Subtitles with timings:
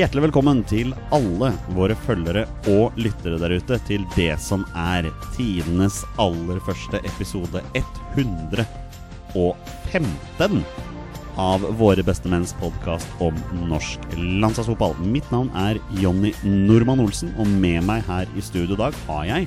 [0.00, 5.04] Hjertelig velkommen til alle våre følgere og lyttere der ute til det som er
[5.34, 10.64] tidenes aller første episode 115
[11.36, 13.36] av Våre bestemenns podkast om
[13.68, 14.96] norsk landslagsfotball.
[15.04, 19.24] Mitt navn er Jonny Normann Olsen, og med meg her i studio i dag har
[19.34, 19.44] jeg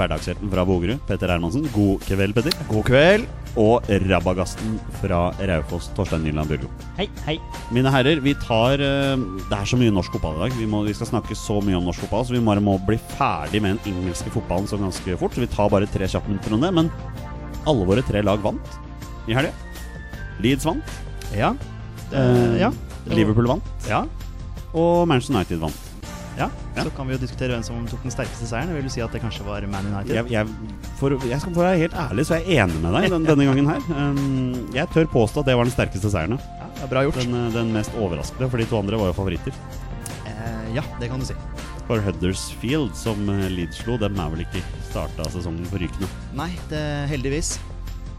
[0.00, 1.68] hverdagshelten fra Bogerud, Petter Hermansen.
[1.76, 2.56] God kveld, Petter.
[2.72, 3.28] God kveld.
[3.56, 6.68] Og rabagasten fra Raufoss, Torstein Nyland Bjørgo.
[6.98, 7.36] Hei, hei.
[7.72, 9.14] Mine herrer, vi tar eh,
[9.48, 10.58] Det er så mye norsk fotball i dag.
[10.60, 12.98] Vi, må, vi skal snakke så mye om norsk fotball, så vi bare må bli
[13.16, 15.32] ferdig med den engelske fotballen så ganske fort.
[15.32, 16.72] Så vi tar bare tre kjappe minutter om det.
[16.76, 16.92] Men
[17.66, 18.76] alle våre tre lag vant
[19.26, 19.54] i helga.
[20.44, 20.94] Leeds vant.
[21.32, 21.54] Ja.
[22.12, 22.70] Eh, ja.
[23.08, 23.74] Liverpool vant.
[23.88, 24.04] ja.
[24.76, 25.85] Og Manchester United vant.
[26.36, 26.50] Ja.
[26.76, 26.82] Ja.
[26.84, 28.74] Så kan vi jo diskutere hvem som tok den sterkeste seieren.
[28.76, 30.12] Vil du si at det kanskje var Man United.
[30.14, 33.24] Jeg, jeg, for, jeg skal være helt ærlig, så er jeg enig med deg den,
[33.30, 33.88] denne gangen her.
[33.96, 36.36] Um, jeg tør påstå at det var den sterkeste seieren.
[36.36, 36.68] ja.
[36.76, 37.16] Ja, bra gjort.
[37.16, 39.54] Den, eh, den mest overraskende, for de to andre var jo favoritter.
[40.28, 41.36] Eh, ja, det kan du si.
[41.86, 46.08] For Huddersfield, som eh, Leeds slo, dem er vel ikke starta sesongen forrykende.
[46.36, 47.56] Nei, det heldigvis.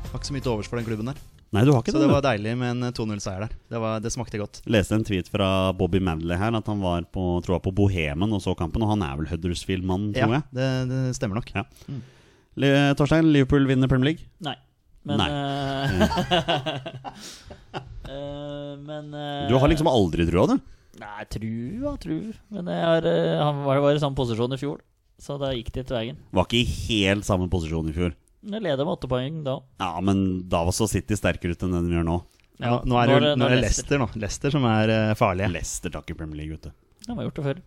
[0.09, 1.22] Har ikke så mye til overs for den klubben der.
[1.56, 2.08] Nei, du har ikke Så det.
[2.08, 3.53] det var deilig med en 2-0-seier der.
[3.72, 4.59] Det, var, det smakte godt.
[4.67, 8.36] leste en tweet fra Bobby Manley her at han var på, tror jeg, på Bohemen
[8.36, 8.84] og så kampen.
[8.84, 10.58] Og han er vel Huddersfield-mann, tror Ja, jeg.
[10.59, 11.53] det, det stemmer nok.
[11.56, 11.64] Ja.
[12.59, 14.28] Le Torstein, Liverpool vinner Premier League.
[14.44, 14.58] Nei.
[15.08, 15.30] Men Nei.
[15.31, 15.88] uh,
[18.12, 20.58] eh, Men uh, Du har liksom aldri trua, du.
[21.00, 22.18] Nei, trua, tru.
[22.52, 23.08] Men jeg har,
[23.44, 24.81] han var, var i samme posisjon i fjor,
[25.22, 26.18] så da gikk det til veien.
[26.36, 28.16] Var ikke i helt samme posisjon i fjor.
[28.46, 29.58] Jeg leder med åtte poeng da.
[29.82, 32.20] Ja, men da var så City sterkere ut enn det de gjør nå.
[32.62, 34.10] nå, nå er det, nå er det Leicester nå.
[34.20, 35.50] Leicester som er uh, farlige.
[35.56, 37.04] Leicester tar ikke Premier League, vet du.
[37.08, 37.66] De har gjort det før.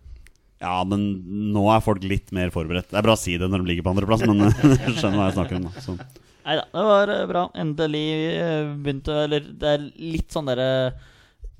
[0.61, 1.05] Ja, men
[1.53, 2.91] nå er folk litt mer forberedt.
[2.91, 5.29] Det er bra å si det når de ligger på andreplass, men jeg skjønner hva
[5.31, 5.69] jeg snakker om.
[5.69, 5.83] da.
[5.83, 5.97] Så.
[6.41, 7.45] Nei da, det var eh, bra.
[7.63, 10.69] Endelig eh, begynte Eller det er litt sånn derre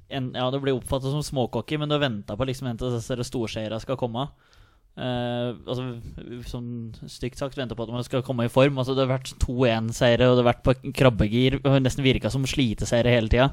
[0.09, 3.27] Ja, det blir oppfattet som småcocky, men du har venta på liksom en til disse
[3.29, 4.27] storseierne skal komme.
[4.99, 5.85] Eh, altså,
[6.49, 6.71] sånn
[7.07, 8.79] stygt sagt venta på at man skal komme i form.
[8.81, 11.59] Altså, det har vært 2-1-seire, og det har vært på krabbegir.
[11.79, 13.51] Nesten virka som sliteseiere hele tida.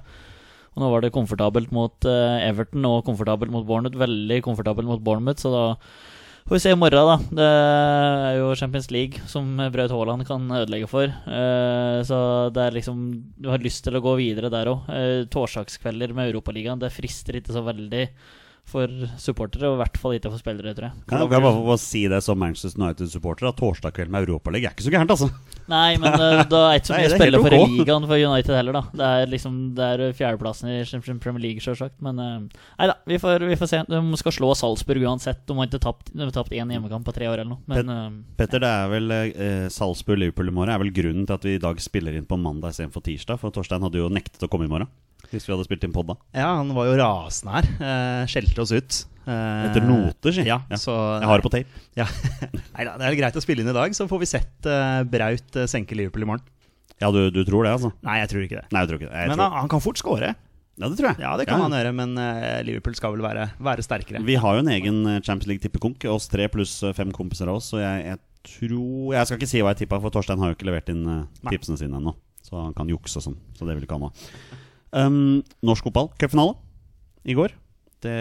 [0.75, 3.99] Og nå var det komfortabelt mot uh, Everton og komfortabelt mot Bournemouth.
[3.99, 5.63] Veldig komfortabelt mot Bournemouth, så da
[6.49, 7.17] får vi se i morgen, da.
[7.39, 11.11] Det er jo Champions League som Braut Haaland kan ødelegge for.
[11.27, 12.19] Uh, så
[12.55, 14.91] det er liksom Du har lyst til å gå videre der òg.
[14.91, 18.07] Uh, Torsdagskvelder med Europaligaen, det frister ikke så veldig
[18.69, 21.05] for supportere, og i hvert fall ikke for spillere, tror jeg.
[21.09, 23.49] Kan ja, jeg bare få si det som Manchester United-supporter?
[23.51, 25.29] At torsdag kveld med Europaligaen er ikke så gærent, altså.
[25.69, 28.59] Nei, men uh, da er ikke så mye å spille for i ligaen for United
[28.59, 28.83] heller, da.
[29.01, 31.97] Det er liksom Det er fjerdeplassen i Premier League, sjølsagt.
[32.05, 33.83] Men uh, nei da, vi får, vi får se.
[33.89, 35.43] De skal slå Salzburg uansett.
[35.49, 37.65] De har ikke tapt har tapt én hjemmekamp på tre år eller noe.
[37.71, 38.07] Men uh,
[38.39, 39.19] Petter, det er vel
[39.75, 42.77] Salzburg-Liverpool i morgen er vel grunnen til at vi i dag spiller inn på mandag
[42.77, 43.41] istedenfor tirsdag.
[43.41, 44.91] For Torstein hadde jo nektet å komme i morgen
[45.33, 46.17] hvis vi hadde spilt inn pod da.
[46.37, 47.69] Ja, han var jo rasende her.
[47.79, 48.99] Eh, Skjelte oss ut.
[49.29, 50.45] Eh, Etter noter, si.
[50.49, 50.77] Ja, Ja.
[50.81, 51.83] så Jeg har det på tape.
[51.99, 52.07] Ja.
[52.75, 55.59] Neida, det er greit å spille inn i dag, så får vi sett eh, Braut
[55.61, 56.47] eh, senke Liverpool i morgen.
[56.99, 57.93] Ja, du, du tror det, altså?
[58.03, 58.69] Nei, jeg tror ikke det.
[58.75, 59.19] Nei, jeg tror ikke det.
[59.21, 59.59] Jeg Men tror...
[59.61, 60.31] han, kan fort score.
[60.79, 61.21] Ja, det tror jeg.
[61.23, 64.23] Ja, det kan han gjøre, men eh, Liverpool skal vel være, være sterkere.
[64.27, 67.69] Vi har jo en egen eh, Champions League-tippekonk, oss tre pluss fem kompiser av oss.
[67.75, 68.19] Så jeg, jeg
[68.49, 71.05] tror Jeg skal ikke si hva jeg tippa, for Torstein har jo ikke levert inn
[71.51, 72.15] tipsene sine ennå.
[72.49, 73.37] Så han kan jukse og sånn.
[73.59, 74.13] Så det vil ikke han ha.
[74.93, 76.55] Um, norsk fotball, cupfinale
[77.29, 77.53] i går.
[78.01, 78.15] Det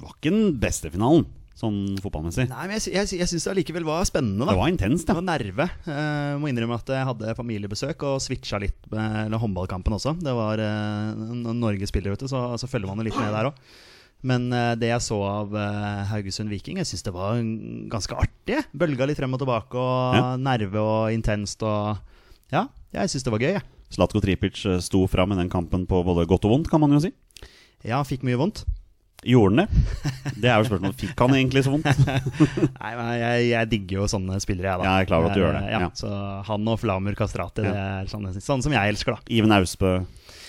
[0.00, 1.26] var ikke den beste finalen,
[1.58, 2.46] sånn fotballmessig.
[2.48, 4.46] Nei, men jeg, jeg, jeg syns det allikevel var spennende.
[4.46, 5.66] da Det var intenst, Det var nerve.
[5.84, 10.14] Uh, må innrømme at jeg hadde familiebesøk og switcha litt med eller håndballkampen også.
[10.22, 13.50] Det var uh, Norge spiller, vet du, så, så følger man jo litt med der
[13.50, 13.60] òg.
[14.20, 15.54] Men eh, det jeg så av
[16.10, 17.38] Haugesund Viking, jeg syns det var
[17.88, 18.58] ganske artig.
[18.76, 20.24] Bølga litt frem og tilbake, og Ja.
[20.36, 21.96] nerve og intenst og
[22.52, 23.64] Ja, jeg syns det var gøy, jeg.
[23.90, 26.94] Zlatko Tripic eh, sto fram i den kampen på både godt og vondt, kan man
[26.94, 27.14] jo si.
[27.86, 28.64] Ja, fikk mye vondt.
[29.26, 30.30] Gjorde han det?
[30.40, 30.96] Det er jo spørsmålet.
[30.96, 31.88] Fikk han egentlig så vondt?
[32.80, 34.86] Nei, men jeg, jeg digger jo sånne spillere, jeg, da.
[34.88, 35.90] Jeg er klar over at du gjør det, Ja, ja.
[35.98, 36.12] Så
[36.48, 39.32] han og Flamur Kastrati, det er sånne, sånne som jeg elsker, da.
[39.36, 39.92] Iven Austbø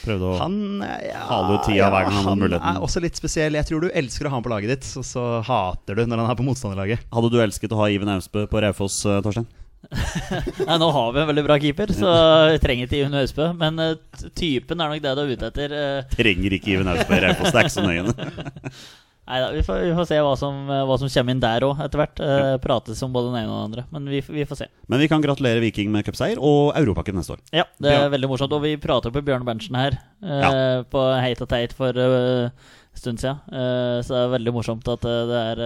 [0.01, 2.65] prøvde å Han ja, Hale ut tida hver gang han hadde muligheten.
[2.69, 3.57] Han er også litt spesiell.
[3.59, 6.23] Jeg tror du elsker å ha han på laget ditt, og så hater du når
[6.23, 7.03] han er på motstanderlaget.
[7.11, 9.49] Hadde du elsket å ha Iven Austbø på Raufoss, eh, Torstein?
[10.67, 12.09] Nei, nå har vi en veldig bra keeper, så
[12.53, 13.47] vi trenger ikke Iven Øysbø.
[13.59, 13.93] Men uh,
[14.37, 15.73] typen er nok det du er ute etter.
[15.75, 16.11] Uh.
[16.15, 18.03] Trenger ikke Iven Austbø i Raufoss, det er ikke så nøye.
[19.31, 21.63] Nei da, vi, får- vi får se hva som, eh, hva som kommer inn der
[21.63, 22.19] òg, etter hvert.
[22.25, 23.83] Uh, prates om både den ene og den andre.
[23.93, 24.67] Men vi, vi får se.
[24.91, 27.43] Men vi kan gratulere Viking med cupseier og Europacup neste år.
[27.55, 28.55] Ja, det er veldig morsomt.
[28.57, 29.95] Og vi prater på Bjørn Berntsen her
[30.25, 30.51] Ja.
[30.89, 32.49] på Heit og Teit for en
[32.97, 33.39] stund siden.
[34.03, 35.63] Så det er veldig morsomt at det er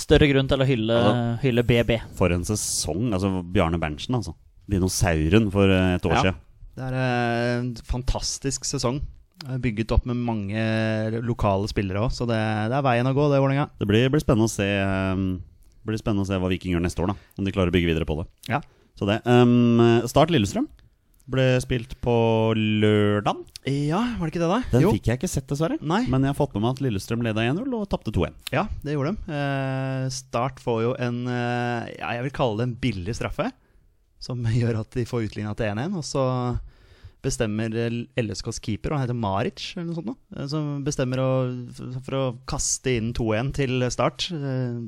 [0.00, 1.92] større grunn til å hylle, altså, hylle BB.
[2.18, 3.10] For en sesong.
[3.16, 4.36] Altså Bjarne Berntsen, altså.
[4.70, 6.22] Dinosauren for eh, et år Ja.
[6.24, 6.40] siden.
[6.76, 9.00] Det er eh, en fantastisk sesong.
[9.46, 10.60] er Bygget opp med mange
[11.24, 12.38] lokale spillere òg, så det,
[12.70, 13.68] det, er veien å gå, det, Vålerenga.
[13.80, 15.26] Det blir, blir, spennende å se um,
[15.86, 17.92] blir spennende å se hva Viking gjør neste år, da om de klarer å bygge
[17.92, 18.26] videre på det.
[18.48, 18.62] Ja.
[18.96, 19.20] Så det.
[19.28, 20.68] Um, start Lillestrøm
[21.30, 22.16] ble spilt på
[22.56, 23.42] lørdag.
[23.66, 24.60] Ja, var det ikke det, da?
[24.70, 24.92] Den jo.
[24.94, 25.78] fikk jeg ikke sett, dessverre.
[25.82, 26.04] Nei.
[26.10, 28.36] Men jeg har fått med meg at Lillestrøm leda 1-0 og tapte 2-1.
[28.54, 29.36] Ja, det gjorde de.
[29.40, 33.50] Eh, start får jo en eh, ja, jeg vil kalle det en billig straffe.
[34.22, 35.98] Som gjør at de får utligna til 1-1.
[35.98, 36.24] Og så
[37.26, 37.74] bestemmer
[38.20, 41.30] LSKs keeper, han heter Maric, eller noe sånt, nå, eh, som bestemmer å,
[42.06, 44.28] for å kaste inn 2-1 til start.
[44.36, 44.78] Eh,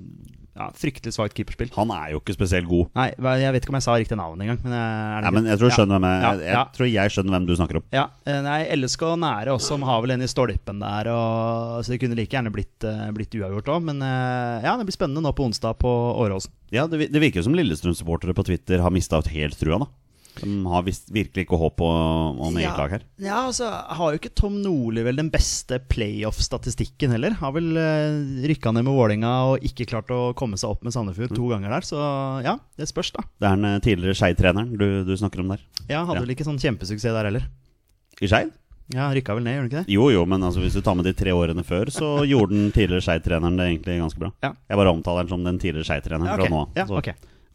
[0.58, 1.70] ja, Fryktelig svakt keeperspill.
[1.76, 2.88] Han er jo ikke spesielt god.
[2.98, 4.58] Nei, Jeg vet ikke om jeg sa riktig navn engang.
[4.64, 6.64] Men, ja, men jeg tror, jeg, Ja, jeg, jeg ja.
[6.74, 7.86] tror jeg skjønner hvem du snakker om.
[7.94, 11.12] Ja, eh, nei, LSK nære også, har vel en i stolpen der.
[11.14, 13.86] Og, så det kunne like gjerne blitt, eh, blitt uavgjort òg.
[13.92, 15.94] Men eh, ja, det blir spennende nå på onsdag på
[16.24, 16.52] Åråsen.
[16.74, 19.78] Ja, Det, det virker som Lillestrøm-supportere på Twitter har mista helt trua.
[19.84, 19.88] da
[20.40, 23.04] De har visst virkelig ikke håp om, eget ja, lag her.
[23.22, 27.36] Ja, altså Har jo ikke Tom Nordli vel den beste playoff-statistikken heller.
[27.40, 30.94] Har vel uh, rykka ned med Vålinga og ikke klart å komme seg opp med
[30.94, 31.86] Sandefjord to ganger der.
[31.88, 31.98] Så
[32.46, 33.24] ja, det spørs, da.
[33.38, 35.64] Det er den eh, tidligere Skeid-treneren du, du snakker om der.
[35.88, 36.24] Ja, Hadde Ja.
[36.26, 37.48] vel ikke sånn kjempesuksess der heller.
[38.20, 38.54] I Skeid?
[38.94, 39.92] Ja, Rykka vel ned, gjorde han ikke det?
[39.92, 42.70] Jo, jo, men altså, hvis du tar med de tre årene før, så gjorde den
[42.72, 44.30] tidligere Skeid-treneren det egentlig ganske bra.
[44.44, 44.54] Ja.
[44.70, 46.78] Jeg bare omtaler den som den tidligere Skeid-treneren Ja, fra nå av.
[46.78, 47.02] Ja, Så.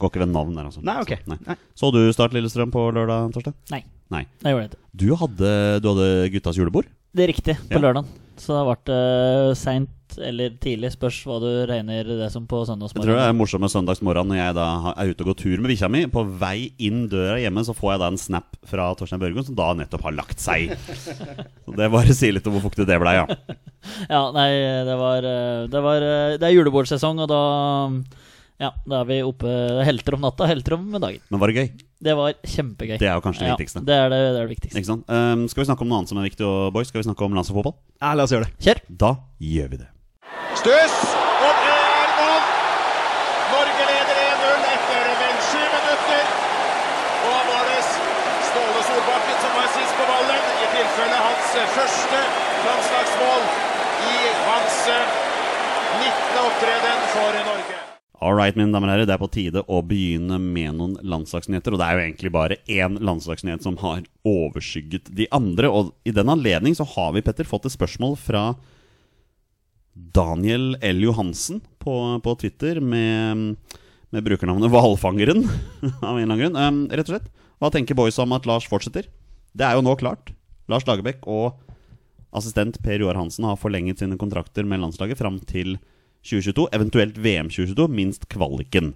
[0.04, 0.84] Går ikke ved navn der, altså.
[0.84, 1.14] Nei, ok.
[1.24, 1.40] Så, nei.
[1.48, 1.56] Nei.
[1.80, 3.56] Så du Start Lillestrøm på lørdag, Torstein?
[3.72, 3.84] Nei,
[4.14, 4.26] Nei.
[4.44, 4.82] Jeg gjorde det.
[5.00, 6.92] Du hadde, du hadde guttas julebord?
[7.16, 7.82] Det er riktig, på Ja.
[7.88, 8.12] lørdag.
[8.42, 9.90] Så det ble det seint
[10.22, 13.06] eller tidlig, spørs hva du regner det som på søndagsmorgen.
[13.06, 15.62] Jeg tror det er morsomt med søndagsmorgen når jeg da er ute og går tur
[15.62, 16.02] med bikkja mi.
[16.14, 19.58] På vei inn døra hjemme så får jeg da en snap fra Torstein Børgen, som
[19.58, 20.74] da nettopp har lagt seg.
[20.84, 23.26] Så Det bare sier litt om hvor fuktig det blei, ja.
[24.10, 24.50] Ja, nei,
[24.88, 27.42] det var, eh, det var eh, Det er julebordsesong, og da
[28.62, 29.50] Ja, da er vi oppe
[29.88, 31.24] helter om natta, helter om dagen.
[31.34, 31.70] Men var det gøy?
[32.04, 32.98] Det var kjempegøy.
[33.02, 33.82] Det er jo kanskje det ja, viktigste.
[33.88, 34.80] Det er det, det, er det viktigste.
[34.80, 35.06] Ikke sant?
[35.10, 36.92] Um, skal vi snakke om noe annet som er viktig, og boys?
[36.92, 37.76] Skal vi snakke om landslagsfotball?
[38.04, 38.56] Ja, la oss gjøre det.
[38.66, 38.82] Kjør!
[39.04, 39.12] Da
[39.42, 39.90] gjør vi det.
[40.60, 40.98] Stuss,
[41.48, 42.44] og det er mål!
[43.54, 46.34] Norge leder 1-0 etter vel sju minutter.
[47.24, 47.80] Og da var det
[48.52, 52.26] Ståle Solbakken som var sist på ballen, i tilfelle hans første
[52.68, 53.48] landslagsmål
[54.12, 54.20] i
[54.50, 55.18] hans eh,
[56.04, 56.46] 19.
[56.46, 57.83] opptreden for Norge.
[58.22, 61.74] All right, mine damer og herrer, det er på tide å begynne med noen landslagsnyheter.
[61.74, 65.72] Og det er jo egentlig bare én landslagsnyhet som har overskygget de andre.
[65.72, 68.44] Og i den anledning så har vi, Petter, fått et spørsmål fra
[69.94, 71.02] Daniel L.
[71.04, 73.58] Johansen på, på Twitter med,
[74.14, 75.44] med brukernavnet Hvalfangeren,
[76.06, 76.62] av en eller annen grunn.
[76.62, 77.30] Um, rett og slett,
[77.60, 79.10] hva tenker boys om at Lars fortsetter?
[79.54, 80.32] Det er jo nå klart.
[80.72, 81.60] Lars Lagerbäck og
[82.34, 85.90] assistent Per Joar Hansen har forlenget sine kontrakter med landslaget fram til 2022,
[86.24, 88.94] eventuelt VM 2022, minst kvaliken.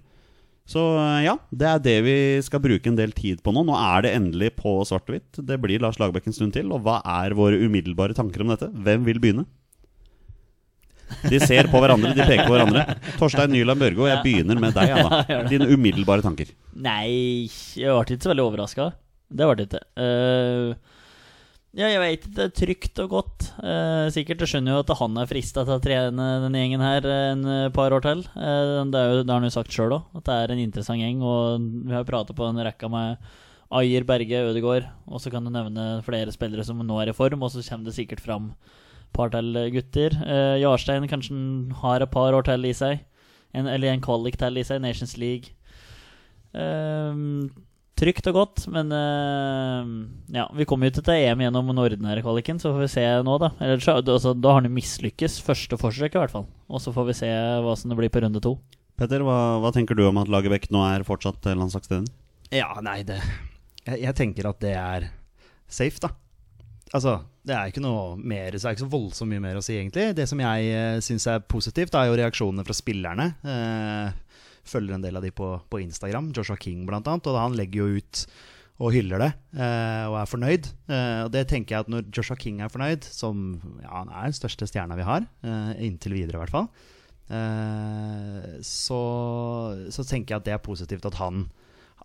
[0.68, 3.62] Så eh, ja, det er det vi skal bruke en del tid på nå.
[3.64, 5.40] Nå er det endelig på svart og hvitt.
[5.48, 6.68] Det blir Lars Lagerbäck en stund til.
[6.74, 8.68] Og hva er våre umiddelbare tanker om dette?
[8.72, 9.46] Hvem vil begynne?
[11.24, 12.82] De ser på hverandre, de peker på hverandre.
[13.16, 14.92] Torstein Nyland Børgo, jeg begynner med deg.
[14.92, 15.22] Anna.
[15.52, 16.52] Dine umiddelbare tanker.
[16.76, 17.48] Nei,
[17.78, 18.90] jeg ble ikke så veldig overraska.
[19.28, 19.80] Det ble det ikke.
[20.04, 20.97] Eh,
[21.78, 22.24] ja, jeg veit.
[22.34, 23.48] Det er trygt og godt.
[23.62, 24.42] Eh, sikkert.
[24.42, 27.68] Jeg skjønner jo at han er frista til å trene denne gjengen her en eh,
[27.74, 28.24] par år til.
[28.34, 31.02] Eh, det, jo, det har han jo sagt sjøl òg, at det er en interessant
[31.02, 31.22] gjeng.
[31.22, 33.30] Og vi har prata på en rekke med
[33.78, 34.88] Ayer, Berge, Ødegaard.
[35.06, 37.90] Og så kan du nevne flere spillere som nå er i form, og så kommer
[37.90, 40.18] det sikkert fram et par til gutter.
[40.26, 41.38] Eh, Jarstein kanskje
[41.84, 43.06] har et par år til i seg.
[43.56, 44.82] En, eller en kvalik til i seg.
[44.82, 45.54] Nations League.
[46.56, 47.50] Ehm,
[47.98, 49.90] trygt og godt, men uh,
[50.34, 53.36] ja, vi kommer jo til EM gjennom den ordinære kvaliken, så får vi se nå,
[53.42, 53.52] da.
[53.58, 56.46] Eller, så, altså, da har han jo mislykkes første forsøk, i hvert fall.
[56.70, 57.32] Og så får vi se
[57.64, 58.56] hva som det blir på runde to.
[58.98, 62.10] Petter, hva, hva tenker du om at Lagerbäck nå er fortsatt eh, landslagstrener?
[62.54, 63.20] Ja, nei, det
[63.88, 65.10] jeg, jeg tenker at det er
[65.68, 66.12] safe, da.
[66.96, 69.74] Altså, det er ikke noe mer Så er ikke så voldsomt mye mer å si,
[69.76, 70.06] egentlig.
[70.16, 73.26] Det som jeg uh, syns er positivt, er jo reaksjonene fra spillerne.
[73.44, 74.27] Eh,
[74.68, 76.30] følger en del av de på, på Instagram.
[76.36, 77.26] Joshua King, annet.
[77.26, 78.24] Og han legger jo ut
[78.78, 80.68] og hyller det, eh, og er fornøyd.
[80.86, 84.28] Eh, og det tenker jeg at når Joshua King er fornøyd, som ja, han er
[84.28, 86.68] den største stjerna vi har, eh, inntil videre i hvert fall,
[87.34, 89.00] eh, så,
[89.90, 91.48] så tenker jeg at det er positivt at han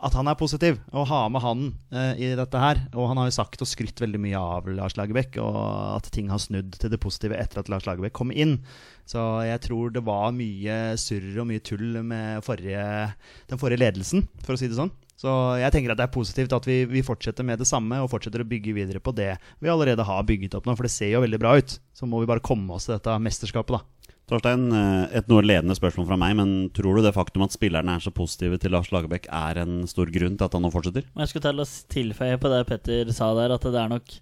[0.03, 2.81] at han er positiv, og ha med han eh, i dette her.
[2.91, 5.59] Og han har jo sagt og skrytt veldig mye av Lars Lagerbäck, og
[5.99, 8.57] at ting har snudd til det positive etter at Lars Lagerbäck kom inn.
[9.09, 12.83] Så jeg tror det var mye surr og mye tull med forrige,
[13.51, 14.93] den forrige ledelsen, for å si det sånn.
[15.19, 15.31] Så
[15.61, 18.43] jeg tenker at det er positivt at vi, vi fortsetter med det samme, og fortsetter
[18.43, 21.23] å bygge videre på det vi allerede har bygget opp nå, for det ser jo
[21.23, 21.77] veldig bra ut.
[21.95, 24.02] Så må vi bare komme oss til dette mesterskapet, da.
[24.29, 27.97] Torstein, eh, et noe ledende spørsmål fra meg, men tror du det faktum at spillerne
[27.97, 31.03] er så positive til Lars Lagerbäck, er en stor grunn til at han nå fortsetter?
[31.19, 34.15] Jeg skulle til å tilføye på det Petter sa der, at det er nok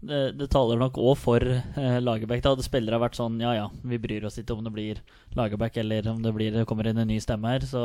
[0.00, 2.40] det, det taler nok òg for eh, Lagerbäck.
[2.44, 5.00] Da spillere vært sånn Ja ja, vi bryr oss ikke om det blir
[5.36, 7.82] Lagerbäck eller om det, blir, det kommer inn en ny stemme her, så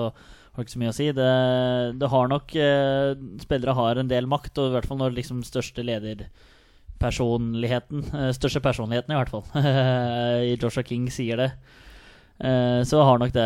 [0.56, 1.10] har ikke så mye å si.
[1.16, 1.30] Det,
[2.00, 3.12] det har nok eh,
[3.44, 6.54] Spillere har en del makt, og i hvert fall når liksom største lederpersonligheten
[7.02, 9.44] eh, Største personligheten, i hvert fall,
[10.52, 11.50] i Joshua King sier det.
[12.36, 13.46] Eh, så har nok det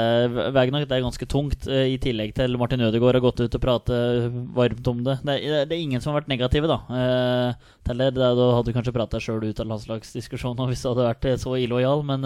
[0.49, 3.61] veier nok det ganske tungt, eh, i tillegg til Martin Ødegaard har gått ut og
[3.61, 5.19] pratet varmt om det.
[5.21, 6.79] Det er, det er ingen som har vært negative, da.
[7.85, 11.57] Til da hadde du kanskje prata sjøl ut av landslagsdiskusjonen hvis du hadde vært så
[11.59, 12.25] illojal, men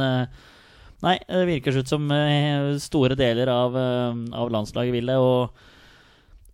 [1.03, 2.07] Nei, det virker ut som
[2.79, 5.17] store deler av, av landslaget vil det.
[5.19, 5.51] Og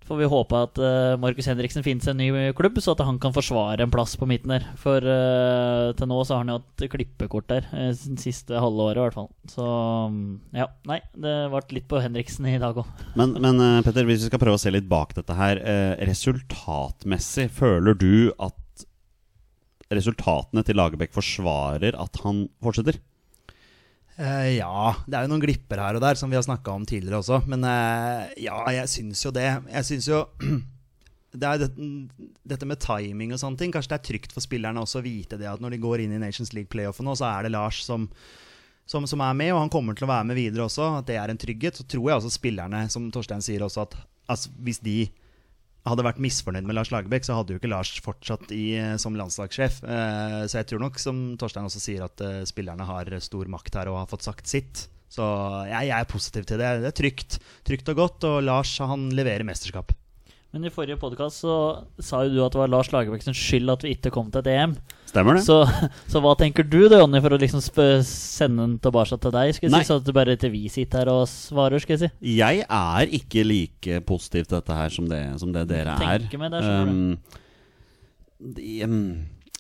[0.10, 3.20] får vi håpe at uh, Markus Henriksen finner seg en ny klubb, så at han
[3.22, 4.66] kan forsvare en plass på midten der.
[4.82, 9.02] For uh, til nå så har han jo hatt klippekort der, uh, siste halve året
[9.02, 9.30] i hvert fall.
[9.52, 9.66] Så
[10.12, 12.90] mm, ja, nei, det ble litt på Henriksen i dag òg.
[13.20, 15.60] Men, men uh, Petter, hvis vi skal prøve å se litt bak dette her.
[15.60, 18.86] Eh, resultatmessig, føler du at
[19.94, 23.00] resultatene til Lagerbäck forsvarer at han fortsetter?
[24.20, 26.84] Eh, ja, det er jo noen glipper her og der, som vi har snakka om
[26.88, 27.40] tidligere også.
[27.48, 29.48] Men uh, ja, jeg syns jo det.
[29.48, 30.26] Jeg syns jo
[31.40, 31.70] det det,
[32.52, 33.72] dette med timing og sånne ting.
[33.72, 36.18] Kanskje det er trygt for spillerne også å vite det at når de går inn
[36.18, 38.10] i Nations League-playoffen nå, så er det Lars som,
[38.90, 40.92] som, som, er med, og han kommer til å være med videre også.
[41.00, 41.80] At det er en trygghet.
[41.80, 43.96] Så tror jeg også spillerne, som Torstein sier også, at
[44.28, 45.00] altså, hvis de
[45.88, 49.82] hadde vært misfornøyd med Lars Lagerbäck, så hadde jo ikke Lars fortsatt i, som landslagssjef.
[49.84, 53.80] Eh, så jeg tror nok, som Torstein også sier, at eh, spillerne har stor makt
[53.80, 54.88] her og har fått sagt sitt.
[55.10, 55.26] Så
[55.70, 56.74] jeg, jeg er positiv til det.
[56.84, 59.96] Det er trygt, trygt og godt, og Lars han leverer mesterskap.
[60.50, 61.56] Men i forrige podkast så
[62.02, 64.42] sa jo du at det var Lars Lagerbäck sin skyld at vi ikke kom til
[64.42, 64.72] et EM.
[65.12, 65.44] Stemmer det?
[65.46, 65.60] Så,
[66.10, 69.54] så hva tenker du da, Jonny, for å liksom sende den tilbake til deg?
[69.54, 69.84] Skal jeg Nei.
[69.86, 72.12] si, Så at det bare til vi sitter her og svarer, skal jeg si.
[72.40, 76.26] Jeg er ikke like positiv til dette her som det, som det dere er.
[76.42, 76.66] Meg det.
[76.66, 77.14] Um,
[78.58, 79.00] de, um,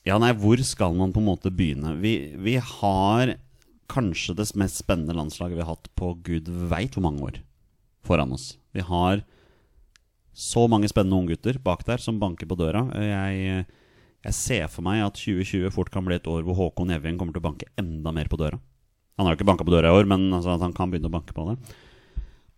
[0.10, 2.00] ja, nei, hvor skal man på en måte begynne?
[2.01, 3.38] Vi, vi har
[3.89, 7.43] kanskje det mest spennende landslaget vi har hatt på gud veit hvor mange år
[8.05, 8.55] foran oss.
[8.74, 9.22] Vi har
[10.39, 12.86] så mange spennende unggutter bak der som banker på døra.
[12.96, 13.65] Jeg,
[14.24, 17.36] jeg ser for meg at 2020 fort kan bli et år hvor Håkon Evjen kommer
[17.36, 18.60] til å banke enda mer på døra.
[19.19, 21.17] Han har jo ikke banka på døra i år, men altså han kan begynne å
[21.17, 21.58] banke på det.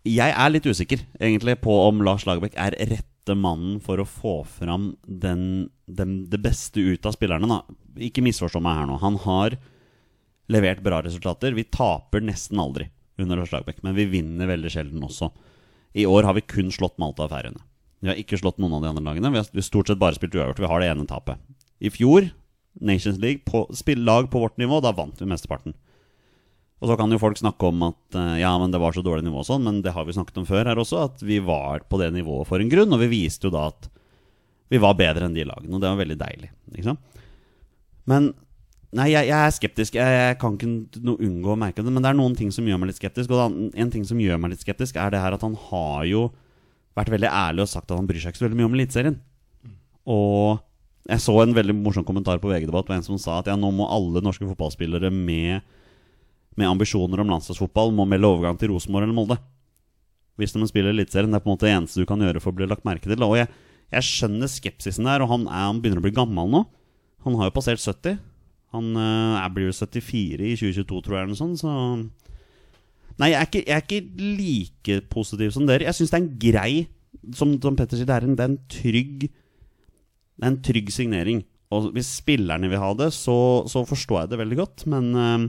[0.06, 4.36] Jeg er litt usikker egentlig på om Lars Lagerbäck er rette mannen for å få
[4.46, 7.50] fram den, den, det beste ut av spillerne.
[7.50, 7.78] Da.
[8.10, 8.98] Ikke misforstå meg her nå.
[9.02, 9.58] Han har
[10.54, 11.58] levert bra resultater.
[11.58, 15.30] Vi taper nesten aldri under Lars Lagerbäck, men vi vinner veldig sjelden også.
[15.98, 17.66] I år har vi kun slått Malta og Færøyene.
[18.02, 19.32] Vi har ikke slått noen av de andre lagene.
[19.34, 20.62] Vi har stort sett bare spilt uavgjort.
[20.64, 21.42] Vi har det ene tapet.
[21.82, 22.32] I fjor,
[22.82, 25.76] Nations League, på, spillelag på vårt nivå, da vant vi mesteparten.
[26.82, 29.28] Og så kan jo folk snakke om at eh, ja, men det var så dårlig
[29.28, 31.86] nivå og sånn, men det har vi snakket om før her også, at vi var
[31.86, 33.86] på det nivået for en grunn, og vi viste jo da at
[34.72, 36.50] vi var bedre enn de lagene, og det var veldig deilig.
[36.74, 37.20] Ikke sant?
[38.10, 38.34] Men
[38.92, 39.96] Nei, jeg, jeg er skeptisk.
[39.96, 40.68] Jeg, jeg kan ikke
[41.08, 41.92] no, unngå å merke det.
[41.96, 43.32] Men det er noen ting som gjør meg litt skeptisk.
[43.32, 46.26] Og en ting som gjør meg litt skeptisk, er det her at han har jo
[46.98, 49.18] vært veldig ærlig og sagt at han bryr seg ikke så veldig mye om Eliteserien.
[50.12, 50.62] Og
[51.10, 53.72] jeg så en veldig morsom kommentar på VG-debatt med en som sa at ja, nå
[53.74, 55.66] må alle norske fotballspillere med,
[56.60, 59.40] med ambisjoner om landslagsfotball må melde overgang til Rosenborg eller Molde.
[60.40, 61.32] Hvis de spiller Eliteserien.
[61.32, 63.10] Det er på en måte det eneste du kan gjøre for å bli lagt merke
[63.10, 63.24] til.
[63.26, 63.50] Og jeg,
[63.94, 66.66] jeg skjønner skepsisen der, og han, er, han begynner å bli gammel nå.
[67.26, 68.22] Han har jo passert 70.
[68.72, 71.72] Han er blir jo 74 i 2022, tror jeg, eller noe sånt, så
[73.20, 74.02] Nei, jeg er ikke, jeg er ikke
[74.40, 75.84] like positiv som dere.
[75.90, 76.72] Jeg syns det er en grei
[77.38, 80.92] Som, som Petter sier, det er en, det er en trygg Det er en trygg
[80.96, 81.44] signering.
[81.72, 83.36] Og hvis spillerne vil ha det, så,
[83.72, 85.46] så forstår jeg det veldig godt, men eh,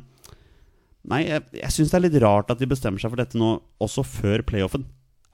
[1.11, 3.57] Nei, jeg, jeg syns det er litt rart at de bestemmer seg for dette nå,
[3.83, 4.85] også før playoffen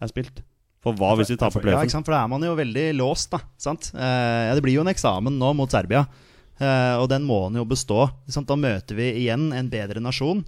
[0.01, 0.41] er spilt.
[0.81, 1.91] For hva hvis vi taper Ja, playoffen?
[1.91, 2.07] ikke sant?
[2.07, 3.43] For da er man jo veldig låst, da.
[3.61, 3.91] Sant?
[3.93, 6.07] Eh, ja, det blir jo en eksamen nå mot Serbia,
[6.57, 8.07] eh, og den må han jo bestå.
[8.31, 8.49] Sant?
[8.49, 10.41] Da møter vi igjen en bedre nasjon.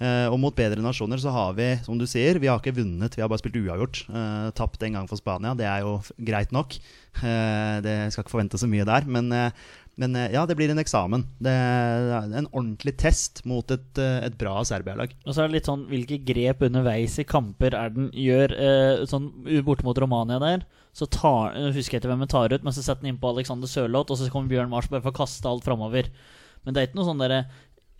[0.00, 3.12] Eh, og mot bedre nasjoner så har vi, som du sier, vi har ikke vunnet,
[3.16, 4.06] vi har bare spilt uavgjort.
[4.08, 6.78] Eh, tapt en gang for Spania, det er jo greit nok.
[7.20, 9.04] Eh, det skal ikke forvente så mye der.
[9.04, 9.28] Men,
[10.00, 11.26] men ja, det blir en eksamen.
[11.44, 15.12] Det er en ordentlig test mot et, et bra Serbia-lag.
[15.26, 18.56] Og så er det litt sånn hvilke grep underveis i kamper er den gjør
[19.10, 19.28] sånn
[19.66, 20.64] borte mot Romania der.
[20.96, 23.28] Så tar, husker jeg ikke hvem han tar ut, men så setter den inn på
[23.34, 26.08] Alexander Sørloth, og så kommer Bjørn Mars bare for å kaste alt framover.
[26.64, 27.44] Men det er ikke noe sånn derre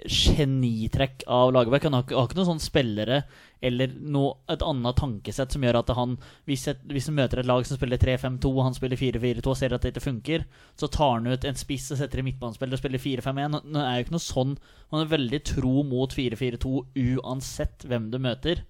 [0.06, 1.84] genitrekk av Lagerbäck.
[1.88, 3.22] Han har ikke, har ikke noen sånne spillere
[3.60, 6.14] eller noe, et annet tankesett som gjør at han
[6.48, 9.58] hvis, et, hvis han møter et lag som spiller 3-5-2, og han spiller 4-4-2 og
[9.60, 10.46] ser at det ikke funker,
[10.80, 13.58] så tar han ut en spiss og setter i midtbanespiller og spiller 4-5-1.
[13.66, 14.54] Det er jo ikke noe sånn
[14.90, 16.72] Han er veldig tro mot 4-4-2
[17.20, 18.64] uansett hvem du møter.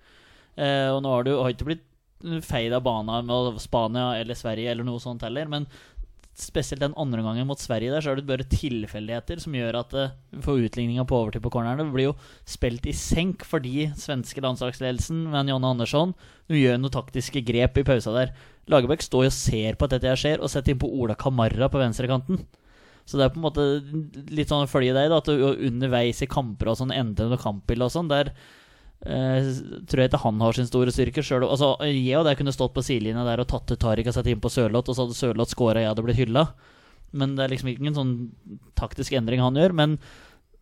[0.56, 1.86] Eh, og nå har du har ikke blitt
[2.44, 5.64] feid av bana med Spania eller Sverige eller noe sånt heller, men
[6.42, 9.96] spesielt den andre gangen mot Sverige der, så er det bare tilfeldigheter som gjør at
[10.44, 11.88] for vi utligninga på overtid på cornerne.
[11.92, 12.14] Blir jo
[12.48, 16.14] spilt i senk fordi svenske landslagsledelsen med Jonne Andersson
[16.50, 18.32] de gjør noen taktiske grep i pausa der.
[18.70, 21.16] Lagerbäck står jo og ser på at dette her skjer, og setter inn på Ola
[21.18, 22.42] Kamara på venstrekanten.
[23.08, 23.66] Så det er på en måte
[24.30, 27.40] litt sånn å følge deg, da, at du underveis i kamper og sånn endrer noe
[27.40, 28.10] kampbilde og sånn.
[28.10, 28.59] Der eh,
[29.00, 31.46] tror jeg ikke han har sin store styrke sjøl.
[31.48, 34.28] Altså, jeg og jeg kunne stått på sidelinja der og tatt ut Tariq og satt
[34.28, 36.50] inn på Sørloth, og så hadde Sørloth scora, jeg hadde blitt hylla.
[37.16, 38.16] Men det er liksom ikke en sånn
[38.78, 39.72] taktisk endring han gjør.
[39.76, 39.96] Men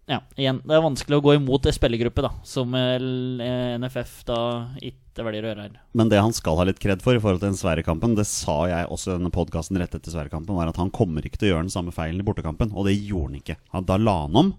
[0.08, 4.38] ja, igjen, det er vanskelig å gå imot ei spillergruppe, da, som eh, NFF da
[4.80, 5.74] ikke velger å gjøre her.
[5.98, 8.62] Men det han skal ha litt kred for i forhold til den Sverige-kampen, det sa
[8.70, 11.52] jeg også i denne podkasten rett etter Sverige-kampen, var at han kommer ikke til å
[11.52, 12.72] gjøre den samme feilen i bortekampen.
[12.72, 13.58] Og det gjorde han ikke.
[13.74, 14.54] Han, da la han om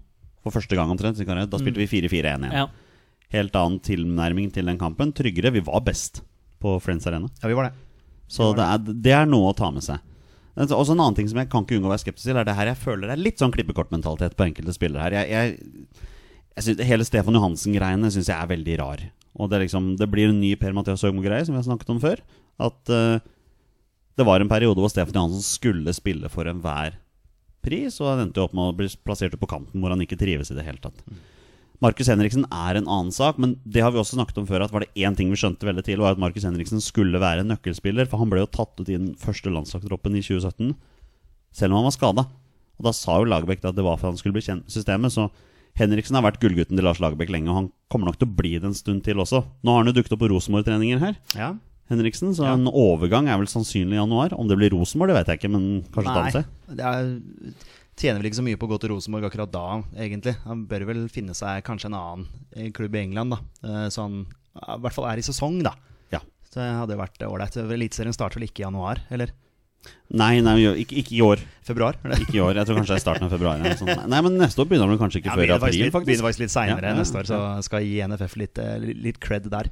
[0.46, 1.18] for første gang omtrent.
[1.18, 2.48] Da spilte vi 4-4-1 igjen.
[2.54, 2.68] Ja.
[3.34, 5.12] Helt annen tilnærming til den kampen.
[5.14, 5.52] Tryggere.
[5.54, 6.24] Vi var best
[6.60, 7.30] på Friends Arena.
[7.42, 7.74] Ja, vi var det.
[8.30, 10.00] Så det er, det er noe å ta med seg.
[10.58, 12.38] Men så- Også en annen ting som jeg kan ikke unngå å være skeptisk til,
[12.38, 15.12] er det her jeg føler det er litt sånn klippekortmentalitet på enkelte spillere her.
[15.12, 15.96] Jeg, jeg,
[16.58, 19.06] jeg synes, hele Stefan Johansen-greiene syns jeg er veldig rar.
[19.40, 22.20] Og det, liksom, det blir en ny Per-Mathias Høgmo-greie, som vi har snakket om før.
[22.60, 23.20] At uh,
[24.18, 26.98] det var en periode hvor Stefan Johansen skulle spille for enhver
[27.64, 30.18] pris, og han endte jo opp med å bli plassert på kanten hvor han ikke
[30.20, 31.00] trives i det hele tatt.
[31.80, 34.66] Markus Henriksen er en annen sak, men det har vi også snakket om før.
[34.66, 37.46] At var det én ting vi skjønte veldig tidlig, var at Markus Henriksen skulle være
[37.46, 38.10] en nøkkelspiller.
[38.12, 40.74] For han ble jo tatt ut i den første landslagstroppen i 2017,
[41.56, 42.26] selv om han var skada.
[42.80, 45.16] Og da sa jo Lagerbäck at det var for han skulle bli kjent med systemet.
[45.16, 45.30] Så
[45.80, 48.54] Henriksen har vært gullgutten til Lars Lagerbäck lenge, og han kommer nok til å bli
[48.58, 49.46] det en stund til også.
[49.64, 51.54] Nå har han jo dukket opp på Rosenborg-treninger her, Ja.
[51.90, 54.30] Henriksen, så en overgang er vel sannsynlig i januar.
[54.38, 56.44] Om det blir Rosenborg, det vet jeg ikke, men kanskje Nei, danse.
[58.00, 59.66] Er, tjener vel ikke så mye på å gå til Rosenborg akkurat da,
[60.00, 60.38] egentlig.
[60.48, 63.42] Han bør vel finne seg kanskje en annen eh, klubb i England, da.
[63.68, 64.22] Eh, Så han
[64.60, 65.76] i hvert fall er i sesong, da.
[66.16, 66.24] Ja.
[66.50, 67.56] Så det hadde vært ålreit.
[67.62, 69.36] Eliteserien starter vel ikke i januar, eller
[70.12, 71.40] Nei, nei ikke, ikke i år.
[71.64, 71.96] februar?
[72.20, 72.58] Ikke i år.
[72.60, 73.62] Jeg tror kanskje det er starten av februar.
[73.80, 73.92] Sånn.
[74.12, 75.94] Nei, men neste år begynner han kanskje ikke Ja, før i begynner faktisk april, litt,
[75.96, 76.10] faktisk.
[76.10, 78.90] begynner faktisk litt seinere Ja, ja, neste år, så skal jeg gi NFF litt, eh,
[79.08, 79.70] litt cred der.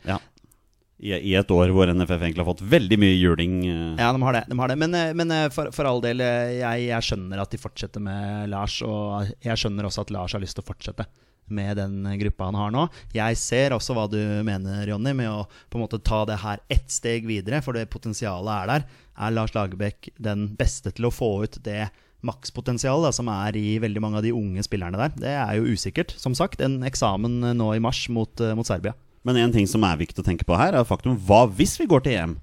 [0.99, 3.57] I, I et år hvor NFF egentlig har fått veldig mye juling.
[3.69, 4.43] eh, Ja, de har det.
[4.49, 4.77] De har det.
[4.81, 8.49] Men, eh, men eh, for, for all del, jeg, jeg skjønner at de fortsetter med
[8.49, 11.05] Lars, og jeg skjønner også at Lars har lyst til å fortsette
[11.47, 12.88] med den gruppa han har nå.
[13.15, 16.60] Jeg ser også hva du mener, Jonny, med å på en måte ta det her
[16.73, 18.88] ett steg videre, for det potensialet er der.
[19.15, 21.86] Er Lars Lagerbäck den beste til å få ut det
[22.27, 25.13] makspotensialet som er i veldig mange av de unge spillerne der?
[25.23, 26.12] Det er jo usikkert.
[26.19, 28.97] Som sagt, en eksamen nå i mars mot, mot Serbia.
[29.27, 31.89] Men en ting som er viktig å tenke på her, er faktum hva hvis vi
[31.91, 32.35] går til EM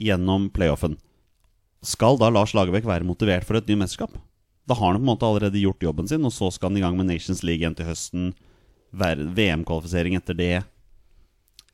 [0.00, 0.96] gjennom playoffen?
[1.84, 4.14] Skal da Lars Lagerbäck være motivert for et nytt mesterskap?
[4.64, 6.84] Da har han på en måte allerede gjort jobben sin, og så skal han i
[6.86, 8.30] gang med Nations League igjen til høsten.
[8.96, 10.54] VM-kvalifisering etter det.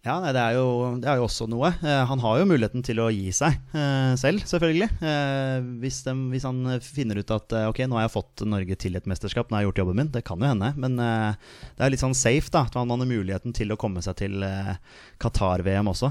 [0.01, 1.75] Ja, nei, det er, jo, det er jo også noe.
[1.85, 4.87] Eh, han har jo muligheten til å gi seg eh, selv, selvfølgelig.
[5.05, 8.79] Eh, hvis, de, hvis han finner ut at eh, ok, nå har jeg fått Norge
[8.81, 10.09] til et mesterskap, nå har jeg gjort jobben min.
[10.15, 10.71] Det kan jo hende.
[10.81, 11.37] Men eh,
[11.77, 12.63] det er litt sånn safe, da.
[12.71, 14.73] At man har muligheten til å komme seg til eh,
[15.21, 16.09] Qatar-VM også.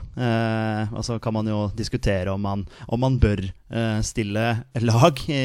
[0.94, 3.42] Og så kan man jo diskutere om man, om man bør
[4.06, 4.44] stille
[4.86, 5.42] lag i,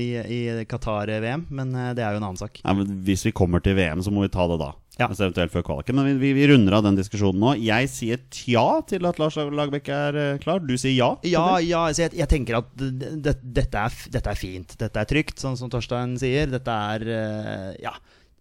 [0.00, 2.62] i, i Qatar-VM, men det er jo en annen sak.
[2.64, 4.72] Ja, men hvis vi kommer til VM, så må vi ta det da.
[4.96, 5.10] Ja.
[5.10, 5.98] Altså eventuelt før kvaliken.
[5.98, 7.52] Men vi, vi, vi runder av den diskusjonen nå.
[7.60, 10.62] Jeg sier tja til at Lars Lagerbäck er eh, klar.
[10.64, 11.10] Du sier ja?
[11.28, 14.72] Ja, ja altså jeg, jeg tenker at det, det, dette, er, dette er fint.
[14.80, 16.48] Dette er trygt, sånn som Torstein sier.
[16.52, 17.92] Dette er eh, Ja,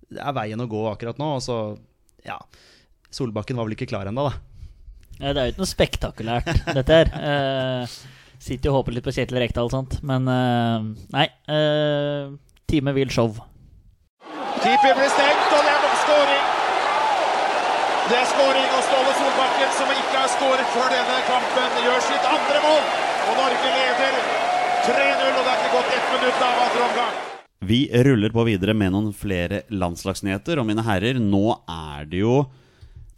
[0.07, 1.35] det er veien å gå akkurat nå.
[1.41, 1.59] Og så,
[2.25, 2.39] ja
[3.15, 4.39] Solbakken var vel ikke klar ennå, da.
[5.19, 7.11] Ja, det er jo ikke noe spektakulært, dette her.
[7.15, 7.97] Uh,
[8.45, 11.29] sitter jo og håper litt på Kjetil Rekdal og sånt, men uh, nei.
[11.47, 12.35] Uh,
[12.67, 13.31] time vil show.
[14.59, 16.45] Keeper blir stengt, og det er skåring.
[18.09, 22.27] Det er skåring, og Ståle Solbakken, som ikke har skåret før denne kampen, gjør sitt
[22.29, 22.83] andre mål.
[23.25, 24.19] Og Norge leder
[24.85, 27.15] 3-0, og det er ikke gått ett minutt av andre omgang.
[27.65, 30.61] Vi ruller på videre med noen flere landslagsnyheter.
[30.61, 32.43] Og mine herrer, nå er det jo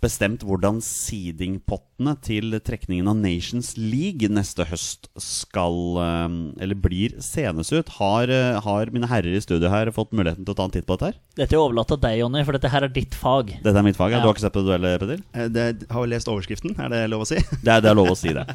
[0.04, 7.72] bestemt hvordan seedingpottene til trekningen av Nations League neste høst skal eh, Eller blir senes
[7.74, 7.90] ut.
[7.98, 10.86] Har, eh, har mine herrer i studio her fått muligheten til å ta en titt
[10.88, 11.18] på dette her?
[11.40, 13.56] Dette er overlatt til deg, Jonny, for dette her er ditt fag.
[13.64, 14.14] Dette er mitt fag.
[14.14, 14.20] Ja.
[14.20, 14.26] Ja.
[14.26, 15.24] Du har ikke sett på duellet, Petter?
[15.34, 16.76] Eh, Det, har vi lest overskriften?
[16.78, 17.40] Er det lov å si?
[17.64, 18.46] Det er, det er lov å si det.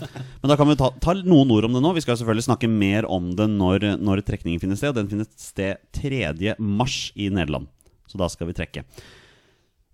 [0.42, 1.94] Men da kan vi ta, ta noen ord om det nå.
[1.98, 4.94] Vi skal selvfølgelig snakke mer om det når, når trekningen finner sted.
[4.98, 6.54] Den finner sted 3.
[6.62, 7.66] mars i Nederland.
[8.10, 8.86] Så da skal vi trekke.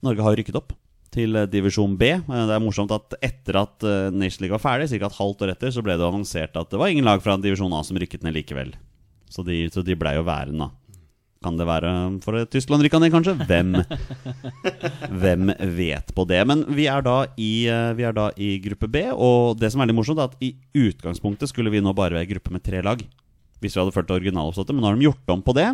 [0.05, 0.77] Norge har rykket opp
[1.15, 2.11] til eh, divisjon B.
[2.19, 5.07] Eh, Det er morsomt at etter at eh, Nation League var ferdig, ca.
[5.09, 7.73] et halvt år etter, så ble det annonsert at det var ingen lag fra divisjon
[7.77, 8.75] A som rykket ned likevel.
[9.29, 10.75] Så de, så de blei jo værende, da.
[11.45, 11.91] Kan det være
[12.25, 13.37] for Tyskland rykka ned, kanskje?
[13.47, 13.77] Hvem,
[15.23, 16.41] hvem vet på det?
[16.51, 17.51] Men vi er, da i,
[17.95, 20.51] vi er da i gruppe B, og det som er litt morsomt, er at i
[20.75, 23.05] utgangspunktet skulle vi nå bare være i gruppe med tre lag.
[23.63, 24.75] hvis vi hadde fulgt originaloppsettet.
[24.75, 25.69] Men nå har de gjort om på det,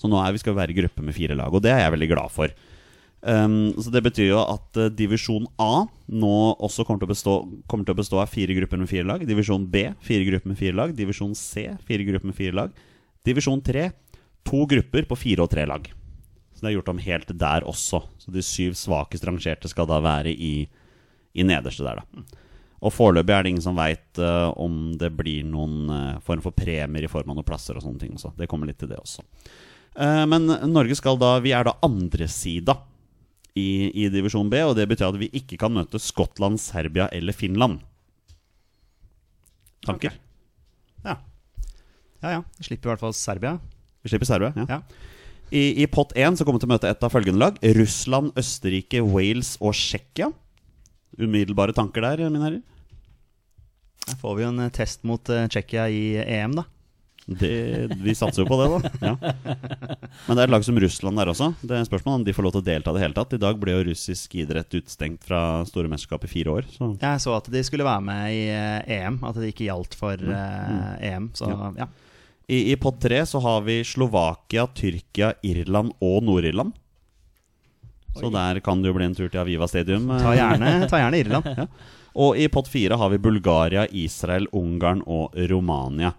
[0.00, 1.52] så nå er vi skal være i gruppe med fire lag.
[1.52, 2.52] Og det er jeg veldig glad for.
[3.20, 7.34] Um, så Det betyr jo at uh, divisjon A nå også kommer til, bestå,
[7.68, 9.24] kommer til å bestå av fire grupper med fire lag.
[9.28, 10.94] Divisjon B fire grupper med fire lag.
[10.96, 12.84] Divisjon C fire grupper med fire lag.
[13.26, 13.90] Divisjon 3
[14.48, 15.84] to grupper på fire og tre lag.
[16.54, 18.00] Så det er gjort om helt der også.
[18.18, 20.64] Så de syv svakest rangerte skal da være i,
[21.36, 22.24] i nederste der, da.
[22.80, 24.16] Og foreløpig er det ingen som veit
[24.56, 28.00] om det blir noen uh, form for premier i form av noen plasser og sånne
[28.00, 28.14] ting.
[28.16, 28.32] også.
[28.40, 29.20] det kommer litt til det også.
[29.92, 32.78] Uh, men Norge skal da Vi er da andresida
[33.58, 37.36] i, i divisjon B, og det betyr at vi ikke kan møte Skottland, Serbia eller
[37.36, 37.80] Finland.
[39.86, 40.16] Tanker?
[41.04, 41.16] Ja.
[42.22, 42.42] ja ja.
[42.58, 43.56] Vi slipper i hvert fall Serbia.
[44.04, 44.66] Vi slipper Serbia, ja.
[44.76, 44.82] Ja.
[45.50, 47.56] I, I pott 1 så kommer vi til å møte et av følgende lag.
[47.74, 50.30] Russland, Østerrike, Wales og Tsjekkia.
[51.18, 52.60] Umiddelbare tanker der, mine herrer?
[54.06, 56.64] Her får vi jo en eh, test mot uh, Tsjekkia i EM, da.
[57.30, 58.90] Det, vi satser jo på det, da.
[59.10, 59.32] Ja.
[60.26, 61.52] Men det er et lag som Russland der også.
[61.62, 63.36] Det er spørsmål om de får lov til å delta i det hele tatt.
[63.36, 66.68] I dag ble jo russisk idrett utstengt fra store mesterskap i fire år.
[66.74, 69.94] Så Jeg så at de skulle være med i eh, EM, at det ikke gjaldt
[69.98, 71.30] for eh, EM.
[71.38, 71.72] Så Ja.
[71.84, 71.88] ja.
[72.50, 76.74] I, i pott tre så har vi Slovakia, Tyrkia, Irland og Nord-Irland.
[78.18, 80.08] Så der kan det jo bli en tur til Aviva Stadium.
[80.18, 81.46] Ta gjerne, ta gjerne Irland.
[81.60, 81.68] Ja.
[82.18, 86.10] Og i pott fire har vi Bulgaria, Israel, Ungarn og Romania.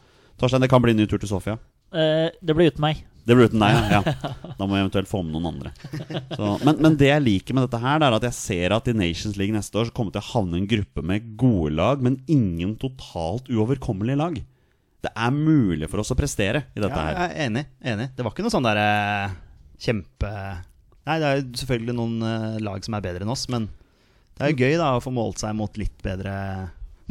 [0.41, 1.55] Torstein, det kan bli en ny tur til Sofia.
[1.93, 3.03] Eh, det blir uten meg.
[3.21, 3.99] Det blir uten deg, ja.
[4.01, 4.29] ja.
[4.57, 5.71] Da må vi eventuelt få med noen andre.
[6.33, 8.89] Så, men, men det jeg liker med dette her, det er at jeg ser at
[8.89, 12.01] i Nations League neste år så kommer til å havne en gruppe med gode lag,
[12.01, 14.39] men ingen totalt uoverkommelige lag.
[15.01, 17.21] Det er mulig for oss å prestere i dette Ja, her.
[17.21, 17.63] jeg er enig.
[17.93, 18.09] enig.
[18.17, 18.89] Det var ikke noe sånn derre
[19.81, 20.33] kjempe
[21.01, 23.63] Nei, det er jo selvfølgelig noen eh, lag som er bedre enn oss, men
[24.37, 26.33] det er jo gøy da å få målt seg mot litt bedre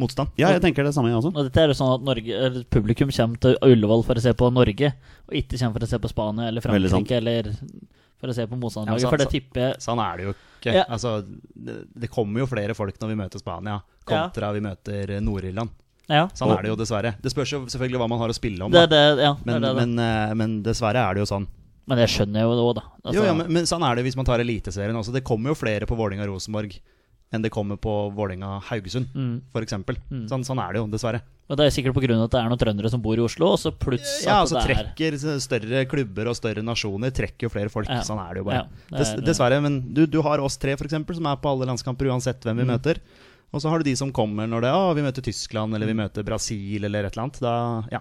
[0.00, 0.32] motstand.
[0.40, 1.32] Ja, jeg tenker det samme, jeg også.
[1.34, 4.50] Og dette er jo sånn at Norge, publikum kommer til Ullevål for å se på
[4.54, 4.92] Norge,
[5.28, 6.64] og ikke kommer for å se på Spania eller.
[6.64, 7.52] Frankrike eller
[8.20, 9.04] for å se på Ja, motstanderlaget.
[9.06, 10.74] Ja, for det tipper jeg Sånn er det jo ikke.
[10.76, 10.82] Ja.
[10.92, 15.72] Altså, det, det kommer jo flere folk når vi møter Spania, kontra vi møter Nord-Irland.
[16.10, 17.14] Ja, Sånn er det jo dessverre.
[17.22, 18.72] Det spørs jo selvfølgelig hva man har å spille om.
[18.74, 18.90] det Da.
[18.90, 21.46] det, ja, Men, det, men, eh, men dessverre er det jo sånn.
[21.90, 22.82] Men det skjønner jeg jo òg, da.
[23.00, 25.14] Altså, jo, ja, men, men sånn er det hvis man tar Eliteserien også.
[25.14, 26.74] Det kommer jo flere på Vålinga-Rosenborg
[27.32, 29.40] enn det kommer på Vålinga-Haugesund, Mm.
[29.52, 29.96] for eksempel.
[30.10, 31.20] Sånn, sånn er det jo, dessverre.
[31.50, 33.58] Og det er sikkert av at det er noen trøndere som bor i Oslo, og
[33.58, 37.68] så plutselig Ja, så altså er trekker større klubber og større nasjoner trekker jo flere
[37.70, 37.88] folk.
[37.88, 38.02] Ja.
[38.02, 38.66] Sånn er det jo bare.
[38.90, 39.60] Ja, det er- dessverre.
[39.62, 42.56] Men du, du har oss tre, for eksempel, som er på alle landskamper uansett hvem
[42.56, 42.78] vi Mm.
[42.78, 42.98] møter.
[43.52, 45.92] Og så har du de som kommer når det Å, vi møter Tyskland, eller vi
[45.94, 47.40] møter Brasil, eller et eller annet.
[47.40, 47.98] Da, ja.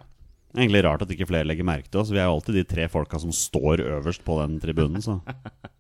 [0.56, 2.10] Egentlig rart at ikke flere legger merke til oss.
[2.12, 5.22] Vi er jo alltid de tre folka som står øverst på den tribunen, så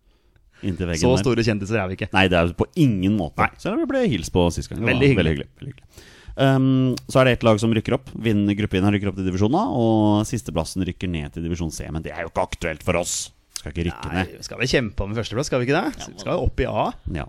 [0.63, 1.23] Inntil veggen Så der.
[1.23, 2.09] store kjendiser er vi ikke.
[2.15, 3.45] Nei, det er på ingen måte.
[3.45, 3.49] Nei.
[3.61, 4.81] Selv om vi ble hilst på sist gang.
[4.83, 5.23] Veldig hyggelig.
[5.23, 5.49] Veldig hyggelig.
[5.61, 6.05] Veldig hyggelig.
[6.39, 8.11] Um, så er det ett lag som rykker opp.
[8.15, 11.87] Vinner Gruppevinneren rykker opp til divisjon A, og sisteplassen rykker ned til divisjon C.
[11.91, 13.17] Men det er jo ikke aktuelt for oss.
[13.59, 14.37] Skal ikke rykke Nei, ned.
[14.39, 16.07] vi skal vel kjempe om førsteplass, skal vi ikke det?
[16.13, 16.85] Vi skal jo opp i A.
[17.17, 17.25] Ja.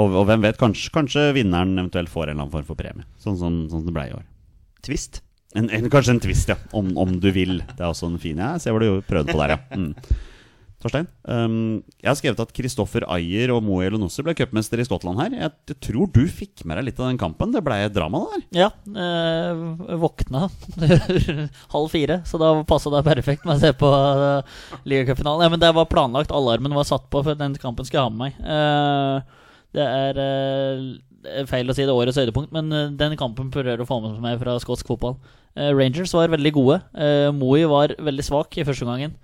[0.00, 3.04] Og, og hvem vet, kanskje, kanskje vinneren eventuelt får en eller annen form for premie.
[3.20, 4.24] Sånn som sånn sånn det ble i år.
[4.84, 5.20] Twist.
[5.54, 6.56] En, en, kanskje en twist, ja.
[6.74, 7.60] Om, om du vil.
[7.76, 9.60] Det er også en fin Ja, Se ser hva du prøvde på der, ja.
[9.76, 9.92] Mm.
[10.84, 15.16] Torstein, um, jeg har skrevet at Kristoffer Ayer og Moe Elonossi ble cupmester i Skottland
[15.22, 15.36] her.
[15.38, 17.54] Jeg, jeg tror du fikk med deg litt av den kampen.
[17.54, 18.42] Det ble drama der.
[18.58, 20.48] Ja, Øh, våkna
[21.74, 25.46] halv fire, så da passa det perfekt med å se på uh, ligacupfinalen.
[25.46, 28.12] Ja, men det var planlagt, alarmen var satt på for den kampen skulle jeg ha
[28.12, 28.38] med meg.
[28.44, 30.22] Uh, det er
[31.24, 32.68] er feil å si det årets høydepunkt, men
[33.00, 35.16] den kampen prøver å få med meg fra skotsk fotball.
[35.56, 36.76] Rangers var veldig gode.
[37.32, 39.14] Moey var veldig svak i første gangen.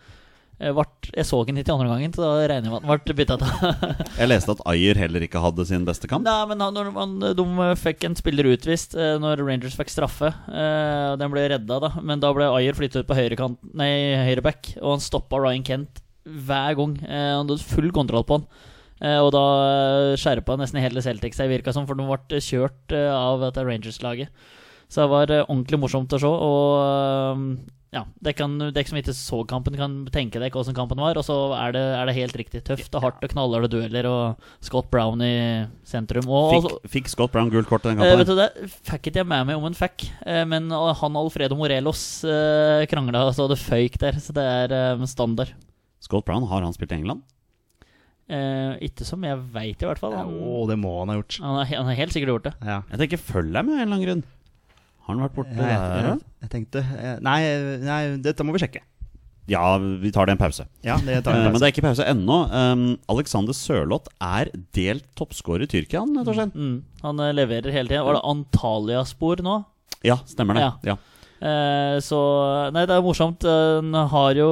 [0.61, 0.77] Eh,
[1.16, 3.16] jeg så den hit i andre gangen, så da regner jeg med at den ble
[3.16, 4.03] bytta ut.
[4.20, 6.27] Jeg leste at Ayer heller ikke hadde sin beste kamp.
[6.27, 10.29] Nei, men når man, de fikk en spiller utvist eh, når Rangers fikk straffe.
[10.53, 11.92] Eh, den ble redda, da.
[12.05, 13.90] Men da ble Ayer flyttet ut på høyrekant, nei,
[14.29, 16.99] høyreback, og han stoppa Ryan Kent hver gang.
[17.09, 18.49] Eh, han hadde full kontroll på han.
[19.01, 22.92] Eh, og da eh, skjerpa nesten hele Celtic seg, virka som, for de ble kjørt
[22.92, 24.29] eh, av Rangers-laget.
[24.90, 26.29] Så det var eh, ordentlig morsomt å se.
[26.29, 27.44] Og eh,
[27.90, 31.18] ja, det kan, dere som ikke så kampen, kan tenke dere hvordan kampen var.
[31.18, 34.44] Og så er det, er det helt riktig tøft og hardt og knallharde dueller og
[34.62, 36.29] Scott Brown i sentrum.
[36.31, 38.48] Og, Fikk, fikk Scott Brown gult kort i den Uh, vet du det,
[38.87, 42.87] Fikk ikke jeg med meg om en fikk, Uh, men han han Alfredo Morelos uh,
[42.90, 44.18] krangla så det føyk der.
[44.22, 45.50] Så det er eh, standard.
[46.00, 47.24] Scott Brown, har han spilt i England?
[48.31, 50.14] Uh, ikke som jeg veit, i hvert fall.
[50.14, 51.40] Å, det må han ha gjort.
[51.42, 52.55] han, har, han har helt sikkert gjort det.
[52.62, 52.83] Ja.
[52.92, 54.29] Jeg tenker følg deg med av en eller annen grunn.
[55.06, 56.06] Har han vært borte Jeg, der?
[56.10, 57.38] jeg, jeg tenkte eh, Nei,
[57.82, 58.82] nei, dette må vi sjekke.
[59.50, 60.66] Ja, vi tar det en pause.
[60.86, 61.52] Ja, det tar en pause.
[61.52, 62.36] men det er ikke pause ennå.
[62.54, 66.52] Um, Alexander Sørloth er delt toppskårer i Tyrkia, han, Torstein.
[66.54, 68.04] Mm, han eh, leverer hele tida.
[68.06, 69.56] Var det Antalya-spor nå?
[70.06, 70.68] Ja, stemmer det.
[70.68, 70.92] Ja.
[70.92, 70.98] Ja.
[71.40, 72.20] Uh, så
[72.76, 73.46] Nei, det er morsomt.
[73.48, 74.50] Han har jo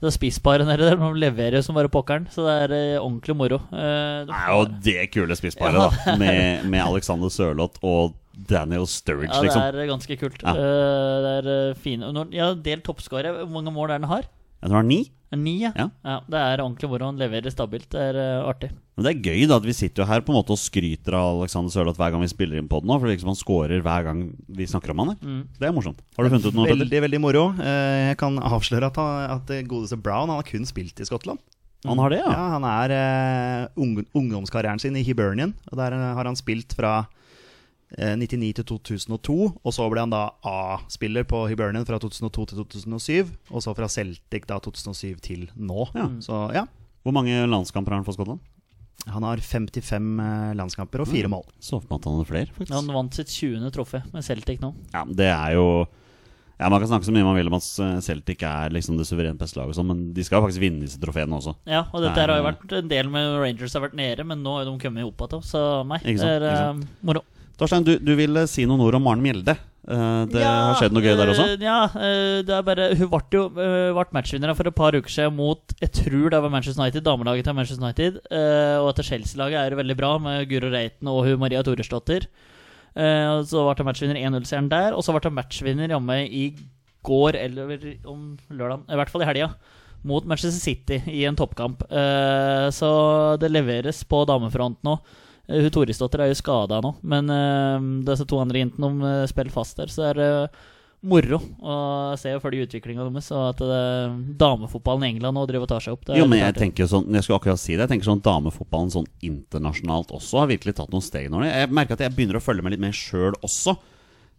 [0.00, 0.96] det er spissparet nede der.
[0.96, 2.24] De leverer som bare pokkeren.
[2.32, 3.58] Så det er eh, ordentlig moro.
[3.68, 6.14] Eh, Det er jo det kule spissparet, da.
[6.20, 8.14] Med, med Alexander Sørloth og
[8.48, 9.62] Daniel Sturridge, ja, det liksom.
[9.68, 10.42] er ganske kult.
[10.44, 10.54] Ja.
[10.56, 13.42] Eh, det er eh, fine når, Ja, del toppskårer.
[13.42, 14.28] Hvor mange mål er det han har?
[14.60, 15.00] Jeg tror det er ni.
[15.38, 15.70] Ni, ja.
[15.78, 16.16] Ja.
[16.26, 17.86] Det er ordentlig hvor Han leverer stabilt.
[17.92, 18.72] Det er uh, artig.
[18.98, 21.14] Men det er gøy da at vi sitter jo her på en måte og skryter
[21.16, 22.90] av Alexander Sørloth hver gang vi spiller inn på den.
[22.90, 24.24] For det virker han scorer hver gang
[24.58, 25.14] vi snakker om han.
[25.22, 25.44] Mm.
[25.54, 26.02] Det er morsomt.
[26.16, 26.66] Har du funnet ut noe?
[26.66, 26.82] Petter?
[26.82, 27.44] Veldig, veldig moro.
[27.62, 31.38] Eh, Jeg kan avsløre at, han, at godeste Brown Han har kun spilt i Skottland.
[31.86, 32.34] Han har det, ja?
[32.34, 35.54] Ja, Han er uh, ung, ungdomskarrieren sin i Hibernian.
[35.70, 37.04] Og Der har han spilt fra
[37.98, 39.36] 99 til 2002.
[39.64, 43.32] Og så ble han da A-spiller på Hibernian fra 2002 til 2007.
[43.50, 45.88] Og så fra Celtic da 2007 til nå.
[45.96, 46.06] Ja.
[46.22, 46.66] Så ja.
[47.02, 48.42] Hvor mange landskamper har han for Skottland?
[49.08, 51.46] Han har 55 eh, landskamper og fire mål.
[51.56, 52.74] Så for meg at han hadde flere, faktisk.
[52.76, 53.72] Han vant sitt 20.
[53.72, 54.74] trofé med Celtic nå.
[54.92, 55.64] Ja, det er jo
[56.60, 59.08] ja, Man kan snakke så mye man vil om at eh, Celtic er liksom det
[59.08, 61.56] suverent beste laget, sånn, men de skal jo faktisk vinne disse trofeene også.
[61.64, 64.44] Ja, og dette her har jo vært en del med Rangers har vært nede, men
[64.44, 65.46] nå har de kommet opp igjen.
[65.48, 67.24] Så nei, det er eh, moro.
[67.60, 69.54] Torstein, du, du ville si noen ord om Maren Mjelde.
[69.90, 71.44] Det det har skjedd noe gøy der også?
[71.54, 75.10] eh, Ja, eh, det er bare Hun ble jo ble matchvinner for et par uker
[75.10, 78.18] siden mot Jeg tror det var Manchester United, damelaget til Manchester United.
[78.30, 82.28] eh, og etter Chelsea-laget er veldig bra, med Guro Reiten og hun Maria Toresdottir.
[82.94, 86.44] Eh, så ble hun matchvinner 1-0-seieren der, og så ble hun matchvinner jamme i
[87.02, 89.48] går, eller om lørdag, i hvert fall i helga.
[90.04, 91.82] Mot Manchester City i en toppkamp.
[91.90, 92.92] Eh, så
[93.40, 94.98] det leveres på damefronten nå.
[95.50, 99.24] Eh, Hun Torisdotter er jo skada nå, men eh, disse to andre jentene de eh,
[99.30, 99.90] spiller fast der.
[99.92, 100.30] Så er det
[101.00, 101.74] moro å
[102.20, 103.30] se og følge utviklinga deres.
[103.32, 103.62] Og at
[104.40, 106.04] damefotballen i England nå driver og tar seg opp.
[106.06, 107.86] Det Jo, men jeg tenker sånn Jeg skulle akkurat si det.
[107.86, 111.40] Jeg tenker sånn Damefotballen sånn internasjonalt også har virkelig tatt noen steg nå.
[111.48, 113.78] Jeg merker at jeg begynner å følge med litt mer sjøl også.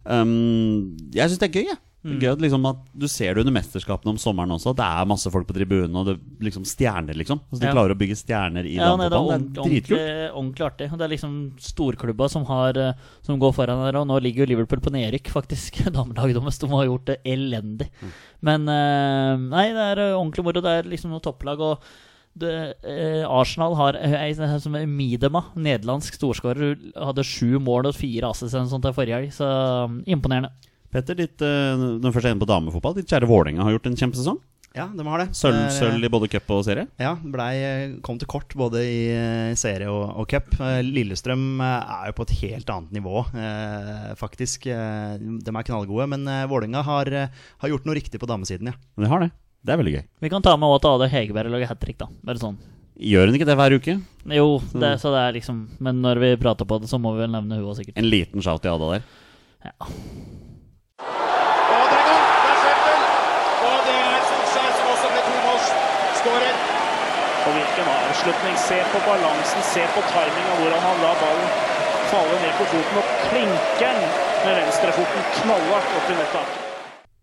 [0.04, 1.78] Um, jeg syns det er gøy, jeg.
[1.78, 2.16] Er Mm.
[2.18, 4.72] Gøy at, liksom, at Du ser det under mesterskapene om sommeren også.
[4.74, 7.38] Det er masse folk på tribunen, og det liksom stjerner, liksom.
[7.46, 7.72] Altså, de Ja.
[7.76, 9.38] klarer å bygge stjerner i Ja, nei, det er.
[9.38, 10.00] Det er dritkult.
[10.00, 10.90] ordentlig, ordentlig artig.
[10.98, 14.46] Det er liksom storklubba som, har, eh, som går foran der, og nå ligger jo
[14.56, 15.78] Liverpool på nedrykk, faktisk.
[15.94, 16.58] Damelaget deres.
[16.58, 17.88] De har gjort det elendig.
[18.02, 18.12] Mm.
[18.42, 20.60] Men eh, nei, det er eh, ordentlig moro.
[20.60, 21.60] Det er liksom noe topplag.
[21.60, 21.78] og
[22.38, 22.52] det,
[22.88, 26.78] eh, Arsenal har En ei som er Midema, nederlandsk storskårer.
[26.96, 29.48] Hadde sju mål og fire assists eller sånt forrige helg, så
[29.88, 30.52] mm, imponerende.
[30.92, 34.40] Petter, ditt, eh, først er inne på damefotball, ditt kjære Vålerenga har gjort en kjempesesong.
[34.72, 35.26] Ja, de har det.
[35.36, 36.86] Sølv, er, sølv i både cup og serie.
[37.00, 37.52] Ja, blei,
[38.04, 40.54] kom til kort både i eh, serie og, og cup.
[40.56, 44.70] Eh, Lillestrøm eh, er jo på et helt annet nivå, eh, faktisk.
[44.72, 48.72] Eh, De er knallgode, men eh, Vålerenga har, eh, har gjort noe riktig på damesiden,
[48.72, 48.78] ja.
[48.96, 49.30] De har det.
[49.62, 50.02] Det er veldig gøy.
[50.24, 52.06] Vi kan ta med at Ade Hegerberg lager hat trick, da.
[52.26, 52.56] Bare sånn.
[53.02, 53.94] Gjør hun ikke det hver uke?
[54.36, 57.22] Jo, det, så det er liksom Men når vi prater på det, så må vi
[57.24, 57.96] vel nevne hun òg, sikkert.
[57.98, 59.02] En liten shout til Ada der.
[59.66, 59.72] Ja.
[59.78, 59.82] Og
[61.88, 62.26] det er gang!
[62.42, 63.00] Det er Schäffel!
[63.70, 66.56] Og det er Solskjær som også ble tomålsskårer.
[67.42, 68.54] Og hvilken avslutning.
[68.66, 71.50] Se på balansen, se på timingen, hvordan han lar ballen
[72.12, 74.00] falle ned på foten og klinker den
[74.44, 76.61] med venstrefoten knallhardt opp i nettet.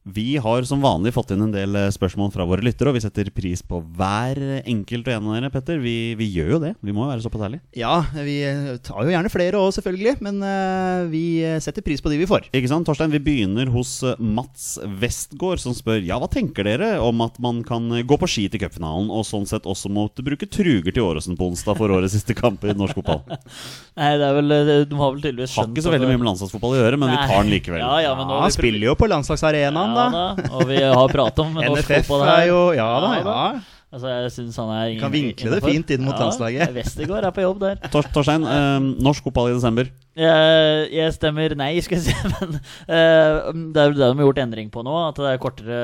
[0.07, 3.01] Vi har som vanlig fått inn en del eh, spørsmål fra våre lyttere, og vi
[3.03, 5.81] setter pris på hver enkelt og en av dere, Petter.
[5.83, 6.71] Vi, vi gjør jo det.
[6.79, 7.61] Vi må jo være såpass ærlige.
[7.77, 12.13] Ja, vi eh, tar jo gjerne flere òg, selvfølgelig, men uh, vi setter pris på
[12.13, 12.47] de vi får.
[12.55, 13.11] Ikke sant, Torstein?
[13.11, 17.91] Vi begynner hos Mats Westgård, som spør Ja, hva tenker dere om at man kan
[18.07, 21.51] gå på ski til cupfinalen, og sånn sett også måtte bruke truger til Åråsen på
[21.51, 23.25] onsdag for årets siste kamp i norsk fotball?
[23.99, 24.55] Nei, det er vel
[24.87, 27.13] De har vel tydeligvis skjønt Har ikke så veldig mye med landslagsfotball å gjøre, men
[27.13, 27.83] vi tar den likevel.
[27.83, 30.47] Ja, ja, men nå Ja, vi spiller jo på landslagsarenaen, ja, da.
[30.55, 33.59] Og vi har pratet om norsk NFF fotball er jo Ja da, Ja, ja.
[33.89, 36.69] Altså, jeg synes han er Kan vinkle det fint inn mot landslaget.
[36.75, 37.79] Westergård er på jobb der.
[37.89, 39.87] Tor Torstein, eh, norsk fotball i desember.
[40.13, 42.13] Jeg, jeg stemmer nei, skal jeg si.
[42.35, 44.93] Men eh, det er jo det de har gjort endring på nå.
[45.07, 45.79] At det er kortere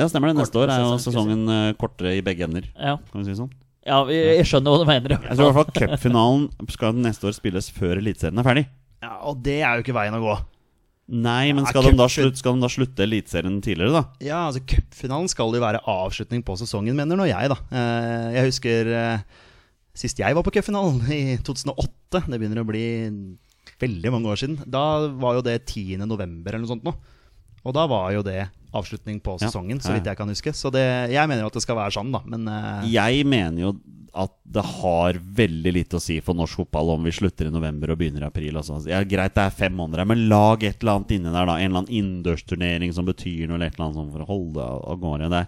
[0.00, 0.38] Ja, stemmer det.
[0.40, 1.76] Neste år er jo sesongen si.
[1.82, 2.70] kortere i begge ender.
[2.72, 3.52] Ja, Kan vi si sånn?
[3.84, 5.18] ja vi- jeg skjønner hva du mener.
[5.20, 8.64] Jeg tror i hvert fall cupfinalen skal neste år spilles før Eliteserien er ferdig.
[9.04, 9.12] ja.
[9.28, 10.38] Og det er jo ikke veien å gå.
[11.12, 14.02] Nei, men Ja, skal, de da slutte, skal de da slutte Eliteserien tidligere, da?
[14.24, 17.58] Ja, altså Cupfinalen skal jo være avslutning på sesongen, mener nå jeg, da.
[17.68, 19.24] Eh, Jeg husker eh,
[19.92, 22.24] sist jeg var på cupfinalen, i 2008.
[22.32, 22.84] Det begynner å bli
[23.82, 24.56] veldig mange år siden.
[24.64, 24.84] Da
[25.20, 26.00] var jo det 10.
[26.06, 26.94] november eller noe sånt nå.
[27.62, 30.52] Og da var jo det avslutning på sesongen, ja, så vidt jeg kan huske.
[30.56, 32.22] Så det, jeg mener jo at det skal være sånn, da.
[32.28, 32.86] Men uh...
[32.88, 33.74] Jeg mener jo
[34.12, 37.94] at det har veldig lite å si for norsk fotball om vi slutter i november
[37.94, 38.58] og begynner i april.
[38.60, 38.82] Altså.
[38.88, 41.56] Ja, greit, det er fem måneder, her, men lag et eller annet inni der, da.
[41.56, 44.58] En eller annen innendørsturnering som betyr noe, eller et eller annet sånt for å holde
[44.58, 45.30] det av gårde.
[45.32, 45.46] Det,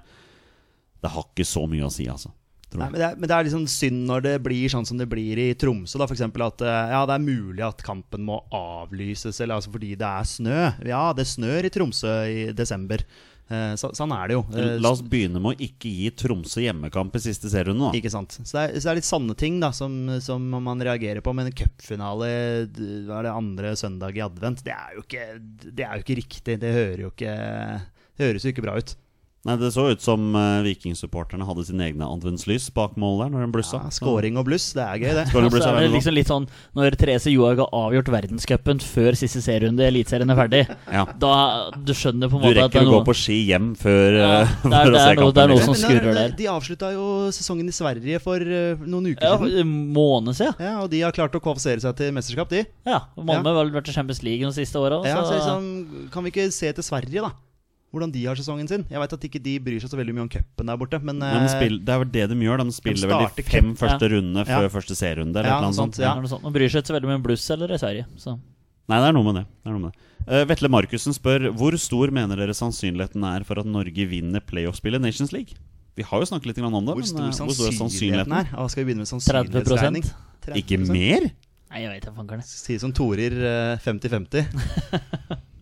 [1.04, 2.32] det har ikke så mye å si, altså.
[2.80, 5.06] Nei, men, det er, men det er liksom synd når det blir sånn som det
[5.10, 6.00] blir i Tromsø.
[6.00, 9.74] da For eksempel at eh, ja, det er mulig at kampen må avlyses eller, altså
[9.74, 10.58] fordi det er snø.
[10.88, 13.04] Ja, det snør i Tromsø i desember.
[13.52, 14.42] Eh, så, sånn er det jo.
[14.56, 17.92] Eh, La oss begynne med å ikke gi Tromsø hjemmekamp i siste serierunde.
[17.98, 18.38] Ikke sant.
[18.40, 21.34] Så det, er, så det er litt sanne ting da som, som man reagerer på.
[21.36, 25.26] Men en cupfinale er det andre søndag i advent, det er jo ikke,
[25.68, 26.58] det er jo ikke riktig.
[26.62, 27.34] Det hører jo ikke
[28.14, 28.96] Det høres jo ikke bra ut.
[29.44, 33.42] Nei, Det så ut som uh, vikingsupporterne hadde sine egne adventslys bak målet der når
[33.44, 33.80] de blussa.
[33.84, 35.24] Ja, Skåring og bluss, det er gøy, det.
[35.28, 36.46] Skåring og bluss er er det veldig liksom litt sånn
[36.78, 41.04] Når Therese Johaug har avgjort verdenscupen før siste serierunde i Eliteserien er ferdig, Ja.
[41.20, 41.34] da
[41.76, 43.16] Du skjønner på en måte at det er noe Du rekker er å gå på
[43.20, 45.34] ski hjem før Ja, uh, det er- å det se er noe- kampen.
[45.34, 46.34] det er noe som skurrer der.
[46.40, 49.76] De avslutta jo sesongen i Sverige for uh, noen uker Ja, siden.
[49.92, 50.54] måned siden.
[50.58, 52.64] Ja, Og de har klart å kvalifisere seg til mesterskap, de.
[52.86, 55.04] Ja, Malmö har vel vært i Champions League de siste åra.
[55.04, 57.30] Ja, så liksom, kan vi ikke se til Sverige, da?
[57.94, 58.82] Hvordan de har sesongen sin.
[58.90, 61.20] Jeg vet at ikke de bryr seg så veldig mye om cupen der borte, men
[61.22, 62.64] Men de eh, spill- det er vel det de gjør.
[62.64, 64.12] De spiller vel de fem cup, første ja.
[64.16, 64.58] rundene Ja.
[64.58, 65.38] før første serierunde.
[65.38, 65.94] Eller Ja, noe sånt.
[65.94, 66.14] sånt, ja.
[66.18, 66.38] Ja.
[66.42, 68.06] Man bryr seg ikke så veldig mye om bluss eller i Sverige.
[68.18, 68.34] Så.
[68.88, 69.44] Nei, det er noe med det.
[69.46, 70.00] det, er noe med det.
[70.24, 75.00] Uh, Vetle Markussen spør hvor stor mener dere sannsynligheten er for at Norge vinner playoff-spillet
[75.00, 75.54] Nations League?
[75.94, 76.94] Vi har jo snakket litt om det.
[76.96, 78.48] hvor men, stor er sannsynligheten er?
[78.50, 80.04] Ja, skal vi begynne med 30 sannsynlighetsregning?
[80.48, 80.56] 30%?
[80.58, 81.30] Ikke mer?
[81.70, 82.42] Nei, jeg vet ikke, fankeren.
[82.46, 84.44] Sier som Torir eh, 50-50.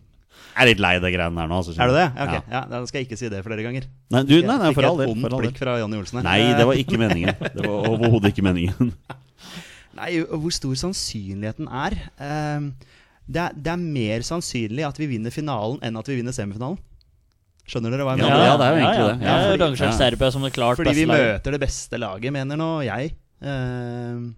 [0.53, 1.57] Jeg er litt lei de greiene der nå.
[1.63, 2.05] Altså, Er du det?
[2.15, 2.41] Ja, Ja.
[2.51, 3.87] Ja, Da skal jeg ikke si det flere ganger.
[4.13, 5.07] Nei, du, nei, nei, for all del.
[5.09, 6.23] Ikke et vondt blikk fra Jonny Olsen her.
[6.27, 7.35] Nei, Eh, det var ikke meningen.
[7.41, 8.93] Det var overhodet ikke meningen.
[9.99, 12.69] Nei, hvor stor sannsynligheten er eh,
[13.29, 16.77] det, er det er mer sannsynlig at vi vinner finalen enn at vi vinner semifinalen.
[17.69, 18.41] Skjønner dere hva jeg mener?
[18.43, 19.17] ja, det er jo egentlig det.
[19.23, 19.91] Ja, Jeg fordi- ja.
[19.95, 23.13] Serbia som det klart Fordi vi møter det beste laget, mener nå jeg.
[23.41, 24.33] Uh,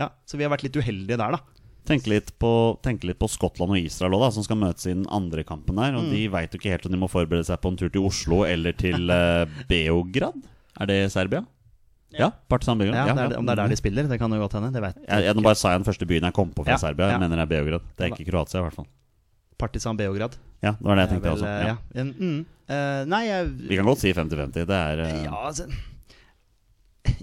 [0.00, 1.40] ja, Så vi har vært litt uheldige der, da.
[1.88, 2.50] Tenke litt, på,
[2.84, 5.76] tenke litt på Skottland og Israel også, da, som skal møtes i den andre kampen
[5.80, 5.94] der.
[5.96, 6.10] Og Mm.
[6.12, 8.42] De veit jo ikke helt om de må forberede seg på en tur til Oslo
[8.44, 10.36] eller til uh, Beograd.
[10.80, 11.42] Er det Serbia?
[12.12, 12.30] Ja.
[12.50, 13.06] Partisan Beograd.
[13.06, 14.72] Ja, det er, Om det er der de spiller, det kan jo godt hende.
[14.74, 16.72] Det vet jeg, jeg, Nå bare sa jeg den første byen jeg kom på fra
[16.74, 17.06] Ja, Serbia.
[17.12, 17.22] Jeg ja.
[17.22, 17.84] mener det er Beograd.
[17.96, 18.88] Det er ikke Kroatia, i hvert fall.
[19.60, 20.34] Partisan Beograd.
[20.64, 21.46] Ja, det var det jeg tenkte vel, også.
[21.46, 21.76] eh, Ja.
[21.94, 22.04] ja.
[22.04, 22.40] Mm,
[22.70, 24.66] uh, nei, jeg Vi kan godt si 50-50.
[24.68, 25.66] Det er uh, Ja, altså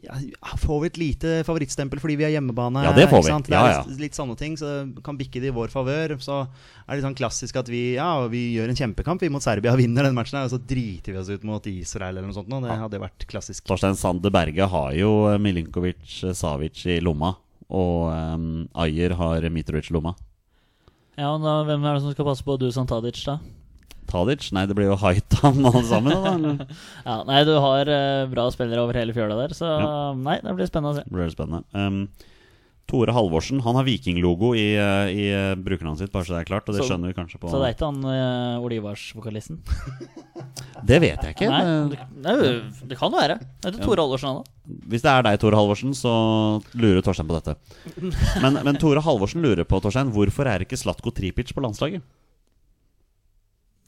[0.04, 0.16] ja,
[0.62, 2.84] Får vi et lite favorittstempel fordi vi har hjemmebane?
[2.86, 3.32] Ja, det får vi.
[3.48, 3.82] Det Ja, er ja.
[3.88, 6.16] litt, litt sånne ting, så det kan bikke det i vår favør.
[6.24, 9.74] Så er det sånn klassisk at vi Ja, vi gjør en kjempekamp vi mot Serbia
[9.76, 12.50] og vinner den matchen, og så driter vi oss ut mot Israel eller noe sånt.
[12.52, 12.62] nå.
[12.66, 13.66] Det hadde vært klassisk.
[13.70, 17.34] Torstein Sande Berge har jo eh, Milinkovic eh, Savic i lomma.
[17.68, 20.14] Og um, Ayer har Mitrovic i lomma.
[21.18, 23.40] Ja, og da, Hvem er det som skal passe på Dusan Tadic, da?
[24.08, 24.48] Tadic?
[24.56, 26.48] Nei, det blir jo Haitan alle sammen.
[26.62, 26.66] Da?
[27.08, 29.92] Ja, Nei, du har uh, bra spillere over hele fjøla der, så Ja.
[30.18, 31.06] nei, det blir spennende å se.
[31.08, 31.64] Det blir spennende.
[31.76, 32.08] Um,
[32.88, 36.50] Tore Halvorsen han har vikinglogo i, uh, i uh, brukernavnet sitt, bare så det er
[36.54, 36.70] klart.
[36.72, 39.60] Og det Så- skjønner vi kanskje på Så det er ikke han Olivars-vokalisten?
[40.88, 41.48] Det vet jeg ikke.
[41.50, 43.40] Nei, Det- det, det kan være.
[43.42, 44.78] Det heter Tore Halvorsen, han da.
[44.92, 46.12] Hvis det er deg, Tore Halvorsen, så
[46.78, 47.56] lurer Torstein på dette.
[48.44, 52.04] Men, men Tore Halvorsen lurer på Torstein, hvorfor er ikke Slatko Tripic på landslaget?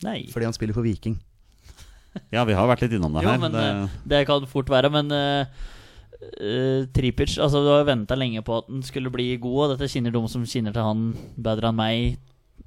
[0.05, 0.21] Nei.
[0.31, 1.17] Fordi han spiller for Viking.
[2.33, 3.37] Ja, vi har vært litt innom det Jo, her.
[3.41, 4.89] men det, eh, det kan fort være.
[4.91, 5.45] Men uh,
[6.95, 10.11] Tripic Altså, du har venta lenge på at han skulle bli god, og dette kjenner
[10.15, 11.03] de som kjenner til han
[11.37, 12.17] bedre enn meg,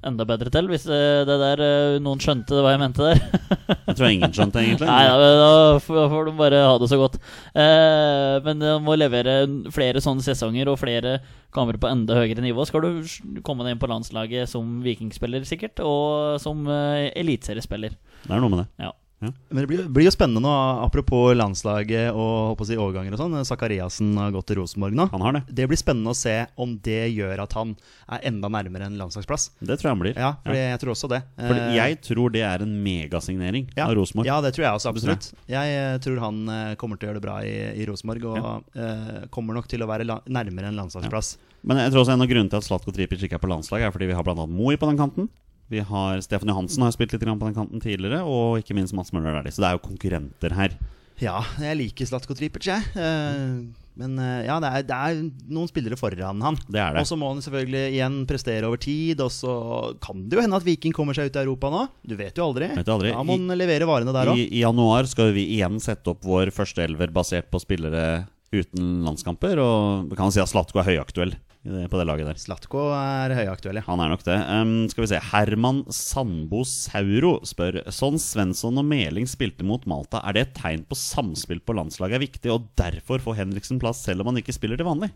[0.07, 0.69] enda bedre til.
[0.71, 3.21] Hvis eh, det der eh, noen skjønte hva jeg mente der.
[3.89, 4.89] jeg tror ingen skjønte egentlig.
[4.89, 5.51] Nei, ja, da
[5.83, 7.19] får de bare ha det så godt.
[7.53, 9.37] Eh, men du må levere
[9.75, 11.19] flere sånne sesonger og flere
[11.53, 12.65] kamper på enda høyere nivå.
[12.69, 17.95] Skal du komme deg inn på landslaget som vikingspiller, sikkert, og som uh, eliteseriespiller.
[18.25, 18.69] Det er noe med det.
[18.87, 18.95] Ja.
[19.31, 23.21] Men det blir, blir jo spennende nå, apropos landslaget og håper å si, overganger og
[23.21, 23.37] sånn.
[23.47, 25.07] Zakariassen har gått til Rosenborg nå.
[25.13, 25.43] Han har det.
[25.63, 27.77] Det blir spennende å se om det gjør at han
[28.13, 29.51] er enda nærmere en landslagsplass.
[29.61, 30.19] Det tror jeg han blir.
[30.19, 31.23] Ja, for jeg tror også det.
[31.39, 34.27] Fordi Eh, jeg tror det er en megasignering ja, av Rosenborg.
[34.27, 35.31] Ja, det tror jeg også absolutt.
[35.51, 38.41] Jeg eh, tror han eh, kommer til å gjøre det bra i, i Rosenborg, og
[38.43, 38.55] Ja.
[38.75, 41.37] eh, kommer nok til å være nærmere en landslagsplass.
[41.63, 43.87] Men jeg tror også en av grunnene til at Slatko Tripic ikke er på landslaget,
[43.87, 45.29] er fordi vi har annet Moi på den kanten.
[45.71, 49.13] Vi har Stefan Johansen har spilt litt på den kanten tidligere, og ikke minst Mats
[49.15, 49.55] Møller Dæhlie.
[49.55, 50.75] Så det er jo konkurrenter her.
[51.23, 52.83] Ja, jeg liker Slatko Tripic, jeg.
[52.99, 53.63] Eh,
[54.01, 55.21] men eh, ja, det er, det er
[55.53, 56.59] noen spillere foran han.
[56.67, 57.05] Det er det.
[57.05, 59.55] Og så må han selvfølgelig igjen prestere over tid, og så
[60.03, 61.85] kan det jo hende at Viking kommer seg ut i Europa nå.
[62.09, 62.73] Du vet jo aldri.
[62.79, 63.13] Vet aldri.
[63.15, 64.43] Da må han levere varene der I, òg.
[64.49, 69.61] I januar skal vi igjen sette opp vår første elver basert på spillere uten landskamper,
[69.63, 72.39] og vi kan si at Slatko er høyaktuell i på det laget der.
[72.43, 73.85] Slatko er høyaktuell, ja.
[73.87, 74.35] Han er nok det.
[74.51, 80.25] Um, skal vi se Herman Sandbo Sauro spør Sånn Svensson og Meling spilte mot Malta,
[80.27, 84.03] er det et tegn på samspill på landslaget er viktig, og derfor får Henriksen plass
[84.03, 85.13] selv om han ikke spiller til vanlig?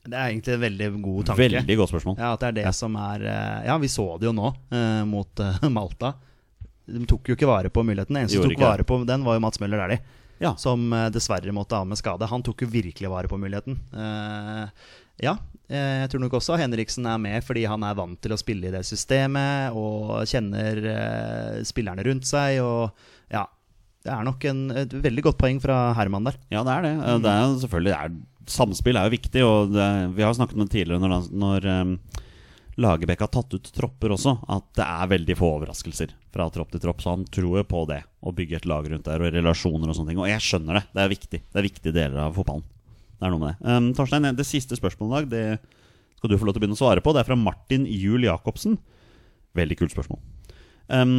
[0.00, 1.44] Det er egentlig en veldig god tanke.
[1.44, 2.16] Veldig godt spørsmål.
[2.18, 5.02] Ja, at det er det som er eh, Ja, vi så det jo nå uh,
[5.06, 6.14] mot uh, Malta.
[6.90, 8.16] De tok jo ikke vare på muligheten.
[8.16, 10.16] Den eneste som tok vare på den, var jo Mats Møller Dæhlie.
[10.40, 10.54] Ja.
[10.56, 12.24] som dessverre måtte av med skade.
[12.24, 13.74] Han tok jo virkelig vare på muligheten.
[15.20, 15.34] Ja,
[15.70, 18.74] jeg tror nok også Henriksen er med fordi han er vant til å spille i
[18.74, 22.58] det systemet og kjenner eh, spillerne rundt seg.
[22.64, 22.90] Og
[23.30, 23.44] ja,
[24.04, 26.40] det er nok en, et veldig godt poeng fra Herman der.
[26.50, 26.94] Ja, det er det.
[26.98, 28.18] Eh, Det er selvfølgelig er,
[28.50, 31.68] Samspill er jo viktig, og det, vi har snakket om det tidligere når, når
[32.80, 36.80] Lagerbäck har tatt ut tropper også, at det er veldig få overraskelser fra tropp til
[36.82, 37.02] tropp.
[37.04, 39.96] Så han tror jo på det, å bygge et lag rundt der og relasjoner og
[39.98, 40.22] sånne ting.
[40.22, 40.84] Og jeg skjønner det.
[40.96, 41.40] Det er viktig.
[41.44, 42.64] Det er viktige deler av fotballen.
[43.20, 43.68] Det er noe med det.
[43.68, 46.78] Um, Torstein, det siste spørsmålet i dag, det skal du få lov til å begynne
[46.78, 47.12] å svare på.
[47.12, 48.78] Det er fra Martin Juel Jacobsen.
[49.56, 50.22] Veldig kult spørsmål.
[50.88, 51.18] Um,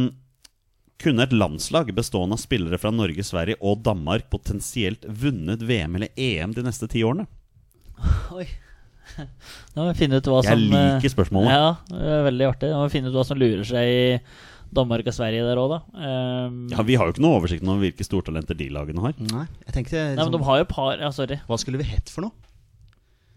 [1.02, 6.12] kunne et landslag bestående av spillere fra Norge, Sverige og Danmark potensielt vunnet VM eller
[6.18, 7.28] EM de neste ti årene?
[8.38, 8.46] Oi.
[9.12, 11.52] Da må vi finne ut hva Jeg som Jeg liker spørsmålet.
[11.52, 12.70] Ja, veldig artig.
[12.70, 14.04] Da må vi finne ut hva som lurer seg i
[14.72, 15.80] Danmark og Sverige der òg, da.
[15.92, 19.12] Um, Ja, Vi har jo ikke noe oversikt over hvilke stortalenter de lagene har.
[19.20, 21.38] Nei, jeg tenkte Nei, men de liksom, har jo par Ja, sorry.
[21.48, 22.32] Hva skulle vi hett for noe?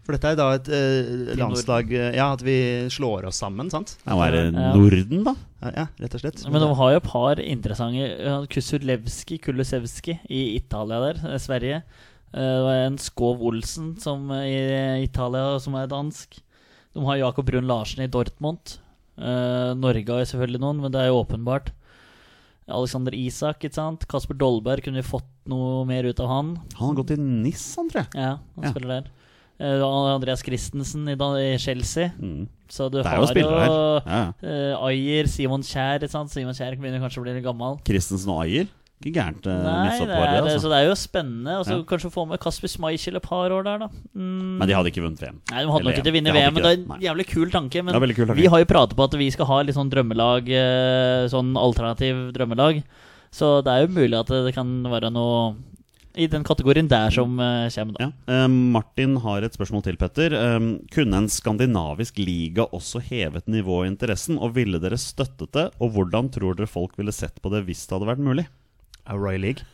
[0.06, 2.54] For dette er da et eh, landslag eh, Ja, at vi
[2.94, 3.96] slår oss sammen, sant?
[4.06, 5.34] Ja, Hva er det Norden, da?
[5.64, 6.44] Ja, ja rett og slett.
[6.46, 11.82] Men de har jo et par interessante Kusulevski, Kulusevski i Italia der, eh, Sverige.
[12.30, 14.46] Eh, Det var en Skov Olsen som er
[15.02, 16.38] i Italia, som er dansk.
[16.94, 18.78] De har Jakob Brun Larsen i Dortmund.
[19.16, 21.72] Eh, Norge har selvfølgelig noen, men det er jo åpenbart.
[22.66, 24.06] Alexander Isak, ikke sant.
[24.10, 26.48] Kasper Dolberg, kunne vi fått noe mer ut av han?
[26.80, 28.10] Han har gått til NIS, han, tror jeg.
[28.18, 28.72] Ja, han Ja.
[28.74, 29.12] spiller der.
[29.56, 29.80] Uh,
[30.12, 32.10] Andreas Christensen i, i Chelsea.
[32.20, 32.48] Mm.
[32.68, 33.60] Så du Det har jo spillere
[34.04, 34.34] her.
[34.42, 36.04] Ja, Ayer, Simon Kjær.
[36.10, 37.78] Simon Kjær begynner kanskje å bli litt gammel.
[37.86, 38.66] Christensen og Ayer.
[39.04, 40.70] Ikke gærent uh, Nei, det er, det, så altså.
[40.72, 41.56] det er jo spennende.
[41.60, 41.82] Altså, Ja.
[41.90, 43.88] Kanskje få med Kasper Schmeichel et par år der, da.
[44.16, 44.56] Mm.
[44.62, 45.36] Men de hadde ikke vunnet VM.
[45.52, 47.84] Nei, de hadde nok ikke vunnet VM, men det er en jævlig kul tanke.
[47.84, 48.40] Men kul tanke.
[48.40, 52.30] vi har jo pratet på at vi skal ha litt sånn drømmelag, eh, sånn alternativ
[52.36, 52.80] drømmelag.
[53.36, 55.56] Så det er jo mulig at det det kan være noe
[56.16, 58.06] i den kategorien der som uh, kommer, da.
[58.06, 58.44] Ja.
[58.46, 60.32] Uh, Martin har et spørsmål til, Petter.
[60.32, 65.66] Uh, kunne en skandinavisk liga også hevet nivået i interessen, og ville dere støttet det?
[65.76, 68.46] Og hvordan tror dere folk ville sett på det hvis det hadde vært mulig?
[69.14, 69.64] Royal League.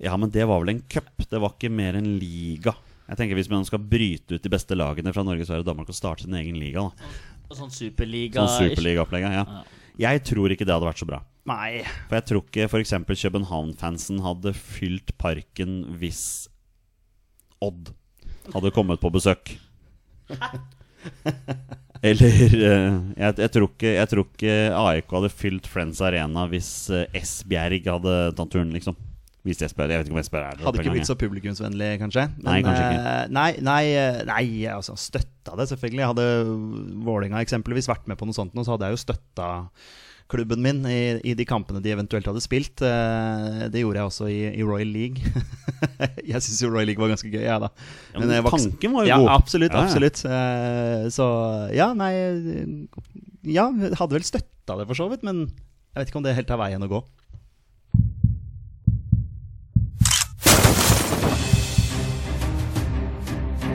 [0.00, 1.10] Ja, men det var vel en cup.
[1.28, 2.74] Det var ikke mer en liga.
[3.10, 5.90] Jeg tenker Hvis man skal bryte ut de beste lagene fra Norge, Sverige og Danmark
[5.90, 7.10] og starte sin egen liga, da.
[7.50, 9.44] Og Sånn superliga Sånn superligaopplegget, ja.
[9.44, 9.78] Ja.
[10.00, 11.18] Jeg tror ikke det hadde vært så bra.
[11.50, 11.82] Nei.
[12.08, 12.94] For jeg tror ikke f.eks.
[13.26, 16.22] København-fansen hadde fylt parken hvis
[17.60, 17.90] Odd
[18.54, 19.56] hadde kommet på besøk.
[22.00, 26.70] Eller eh, jeg, jeg, tror ikke, jeg tror ikke AIK hadde fylt Friends Arena hvis
[26.96, 28.96] eh, Esbjerg hadde tatt turen, liksom.
[29.44, 32.26] Hvis Esbjerg, Jeg vet ikke om Esbjerg er der Hadde ikke blitt så publikumsvennlig, kanskje.
[32.44, 33.12] Nei, kanskje ikke.
[33.12, 36.08] eh, Nei, nei, eh, nei, altså støtta det, selvfølgelig.
[36.10, 36.26] Hadde
[37.06, 39.48] Vålinga eksempelvis vært med på noe sånt, så hadde jeg jo støtta
[40.30, 42.82] klubben min i, i de kampene de eventuelt hadde spilt.
[42.86, 45.32] Eh, Det gjorde jeg også i, i Royal League.
[46.32, 47.70] jeg syns jo Royal League var ganske gøy, jeg, da.
[48.14, 49.32] Ja, men var tanken var jo ja, god.
[49.36, 49.88] Absolutt, Ja, ja.
[49.90, 50.22] absolutt.
[50.26, 51.26] Eh, Så
[51.76, 52.12] ja, nei
[53.48, 53.68] Ja,
[53.98, 56.60] hadde vel støtta det for så vidt, men jeg vet ikke om det helt er
[56.60, 57.00] veien å gå.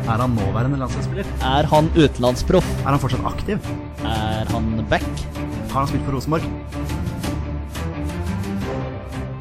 [0.06, 1.26] Er han nåværende landslagsspiller?
[1.42, 2.68] Er han utenlandsproff?
[2.86, 3.72] Er han fortsatt aktiv?
[4.06, 5.08] Er han back?
[5.76, 6.44] Har han spilt for Rosenborg?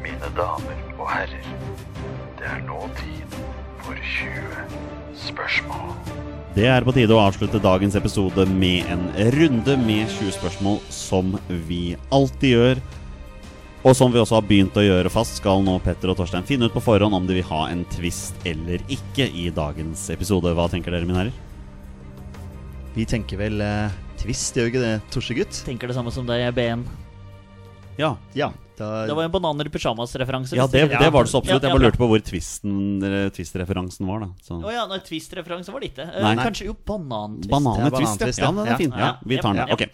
[0.03, 1.45] Mine damer og herrer,
[2.35, 3.37] det er nå tid
[3.85, 4.65] for 20
[5.29, 5.95] spørsmål.
[6.57, 9.07] Det er på tide å avslutte dagens episode med en
[9.37, 11.31] runde med 20 spørsmål, som
[11.71, 12.85] vi alltid gjør.
[13.87, 16.67] Og som vi også har begynt å gjøre fast, skal nå Petter og Torstein finne
[16.67, 20.51] ut på forhånd om de vil ha en twist eller ikke i dagens episode.
[20.51, 21.43] Hva tenker dere, mine herrer?
[22.95, 25.63] Vi tenker vel eh, twist, gjør ikke det, Torsegutt?
[25.65, 26.85] Tenker det samme som deg, BN.
[28.01, 28.51] Ja, Ja.
[28.75, 30.51] Da, Det var en bananer i pyjamas-referanse.
[30.57, 31.63] ja det, det var det så absolutt.
[31.63, 34.19] Ja, ja, Jeg bare lurte på hvor twist-referansen var.
[34.19, 34.57] da så.
[34.59, 36.07] Oh, ja, Twist-referanse var det ikke.
[36.11, 36.35] Eh, Nei.
[36.43, 37.49] Kanskje jo banan-twist.
[37.53, 38.27] Bananetwist, ja.
[38.27, 38.43] ja.
[38.43, 38.51] ja.
[38.51, 38.91] Den er fin.
[38.91, 39.13] Ja, Ja.
[39.23, 39.67] vi tar den.
[39.67, 39.73] Ja.
[39.73, 39.87] Ok.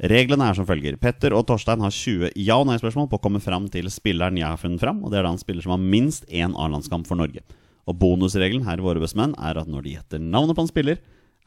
[0.00, 0.94] Reglene er som følger.
[0.96, 4.46] Petter og Torstein har 20 ja- og nei-spørsmål på å komme fram til spilleren jeg
[4.46, 5.02] har funnet fram.
[5.04, 7.42] Og det er da en spiller som har minst én A-landskamp for Norge.
[7.88, 10.98] Og bonusregelen her i Våre bestemenn er at når de gjetter navnet på en spiller,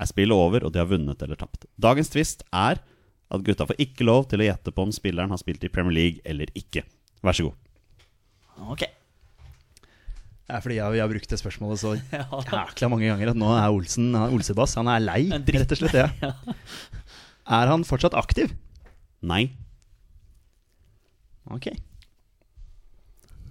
[0.01, 1.67] er spillet over, og de har vunnet eller tapt.
[1.81, 2.79] Dagens twist er
[3.33, 5.95] at gutta får ikke lov til å gjette på om spilleren har spilt i Premier
[5.95, 6.83] League eller ikke.
[7.23, 7.55] Vær så god.
[8.73, 8.83] Ok.
[10.43, 12.25] Det er fordi jeg, vi har brukt det spørsmålet så Ja.
[12.27, 14.75] jækla mange ganger at nå er Olsen er Olsebass.
[14.77, 15.97] Han er lei, rett og slett.
[16.23, 16.33] Ja.
[17.43, 18.53] Er han fortsatt aktiv?
[19.23, 19.49] Nei.
[21.51, 21.71] Ok.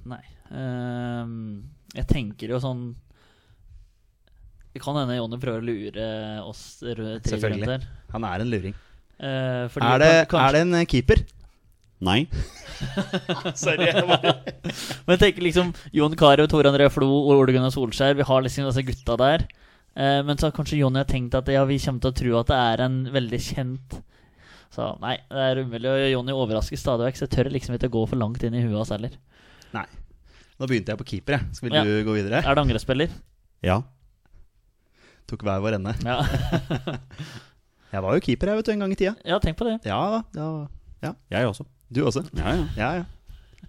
[0.09, 0.22] Nei.
[0.53, 1.34] Um,
[1.97, 2.84] jeg tenker jo sånn
[4.73, 6.07] Det kan hende Jonny prøver å lure
[6.49, 7.66] oss Selvfølgelig.
[7.68, 7.87] der.
[8.14, 8.75] Han er en luring.
[9.20, 11.20] Eh, Er det, kanskje- er det en eh, keeper?
[12.03, 12.27] Nei.
[13.55, 13.93] Sorry.
[13.93, 14.33] bare-
[15.07, 18.16] Men tenk liksom Jon Carew, Tore André Flo og Ole Gunnar Solskjær.
[18.18, 19.45] Vi har liksom disse gutta der.
[19.95, 22.49] Eh, men så har kanskje Jonny tenkt at ja, vi kommer til å tro at
[22.51, 23.99] det er en veldig kjent
[24.73, 25.85] Så nei, det er umulig.
[25.93, 28.62] Og Jonny overrasker stadig vekk, så jeg tør liksom ikke gå for langt inn i
[28.64, 29.12] huet hans heller.
[29.77, 29.85] Nei.
[30.59, 31.55] Nå begynte jeg på keeper, jeg.
[31.59, 31.83] Skal Ja.
[31.85, 32.41] du gå videre?
[32.41, 33.11] Er det angrepsspiller?
[33.62, 33.83] Ja.
[35.33, 35.95] Tok hver vår ende.
[36.05, 36.20] Ja.
[37.93, 39.11] Jeg var jo keeper jeg vet du, en gang i tida.
[39.28, 39.74] ja, tenk på det.
[39.85, 39.99] Ja
[40.33, 40.47] da.
[41.05, 41.11] Ja.
[41.35, 41.66] Jeg også.
[41.93, 42.22] Du også?
[42.39, 42.62] Ja, ja.
[42.78, 43.05] Ja, ja.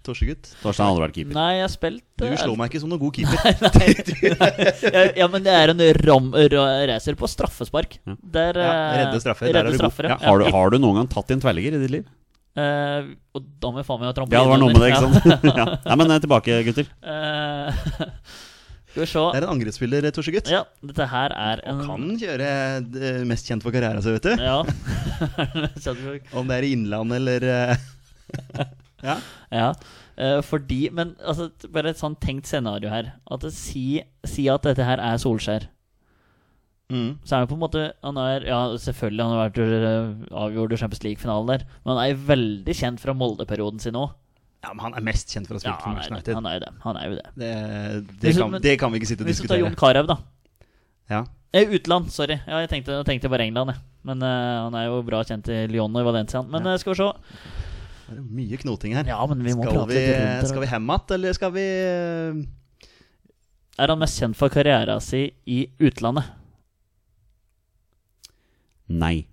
[0.04, 0.48] Torsegutt.
[0.62, 1.36] Torstein har aldri vært keeper.
[1.36, 3.36] Nei, jeg har spilt Du eh, slår meg ikke som noen god keeper.
[4.96, 7.98] ja, ja, men det er en ram ra- racer på straffespark.
[8.04, 9.82] Der, Ja, eh, redde straffer, der er Redde du god.
[9.84, 10.16] straffer, ja.
[10.18, 10.28] Ja.
[10.32, 12.08] Har du, har du noen gang tatt inn tverrligger i ditt liv?
[12.56, 14.40] Eh, og da må jeg faen meg ha trampoline.
[14.40, 15.60] Ja, det var noe med det, ikke sant?
[15.60, 15.68] ja.
[15.88, 16.90] Nei, men eh, tilbake, gutter.
[18.94, 19.02] Eh.
[19.10, 20.50] Det er en angrepsspiller, Torsegutt.
[20.52, 22.46] Ja, dette her er en Kan kjøre
[22.78, 24.34] eh, mest kjent for karrieren sin, vet du.
[24.38, 24.62] Ja.
[26.38, 27.76] Om det er i Innland eller eh,
[29.04, 29.18] Ja.
[29.52, 29.68] ja.
[30.16, 33.12] Eh, fordi Men altså, bare et sånn tenkt scenario her.
[33.30, 35.68] At si, si at dette her er Solskjær.
[36.92, 37.16] Mm.
[37.24, 40.78] Så er det på en måte Han er Ja, selvfølgelig han har vært avgjort i
[40.82, 44.12] Champions League-finalen der, men han er veldig kjent fra Molde-perioden sin òg.
[44.64, 46.18] Ja, men han er mest kjent for å ha Ja, spilt for han Manchester er.
[46.18, 46.34] United.
[46.34, 46.72] han er jo det.
[46.84, 47.26] Han er jo det.
[47.36, 49.60] Det, det, kan, men- det kan vi ikke sitte og Hvis du tar.
[49.60, 50.16] Jon Carew, da.
[51.12, 51.24] Ja.
[51.54, 52.40] Eh, utland, sorry.
[52.48, 53.78] Ja, jeg tenkte, jeg tenkte bare England, jeg.
[54.04, 56.42] Men uh, han er jo bra kjent i Lyon og i Valencia.
[56.42, 56.72] Men Ja.
[56.74, 57.12] eh, skal vi se.
[58.08, 59.04] Det er mye knoting her.
[59.08, 60.48] Ja, men vi må skal, prate vi, litt rundt her.
[60.50, 61.66] skal vi hjem igjen, eller skal vi
[63.78, 66.26] Er han mest kjent for karrieren sin i utlandet?
[68.88, 69.26] Nei.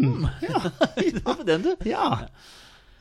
[1.48, 1.72] Den, du.
[1.88, 2.26] Ja.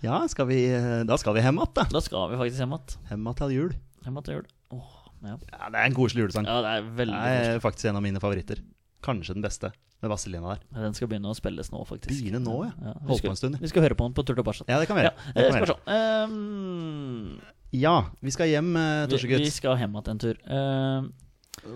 [0.06, 1.86] ja skal vi, eh, da skal vi hjem igjen, da.
[1.92, 3.04] Da skal vi faktisk hjem igjen.
[3.12, 3.76] Hjem til jul.
[4.06, 4.48] Hjem til jul.
[4.76, 4.96] Åh,
[5.28, 5.36] ja.
[5.52, 6.48] Ja, det er en koselig julesang.
[6.48, 8.62] ja, det er veldig det er faktisk en av mine favoritter.
[9.04, 9.72] Kanskje den beste,
[10.04, 10.64] med Vazelina der.
[10.88, 12.12] Den skal begynne å spilles nå, faktisk.
[12.16, 12.74] Begynne nå, ja.
[12.90, 13.60] ja Holdt på en stund.
[13.64, 14.68] vi skal høre på den på tur til Barca.
[14.68, 15.32] Ja, det kan vi Ja, gjøre.
[15.32, 15.80] Ja, Det kan vi se.
[15.96, 17.40] Ehm,
[17.80, 17.96] Ja,
[18.26, 18.74] vi skal hjem,
[19.12, 19.44] Torsegutt.
[19.44, 20.40] vi, vi skal hjem igjen en tur.
[20.50, 21.12] Ehm,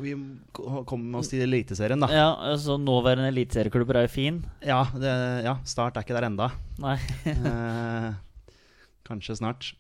[0.03, 0.13] Vi
[0.55, 2.07] kommer oss til Eliteserien, da.
[2.13, 2.28] ja,
[2.61, 4.38] så Nåværende eliteserieklubber er jo fin.
[4.63, 5.11] Ja, det,
[5.43, 6.51] ja, Start er ikke der enda.
[6.80, 6.95] Nei,
[7.28, 8.13] Eh,
[9.07, 9.74] kanskje snart.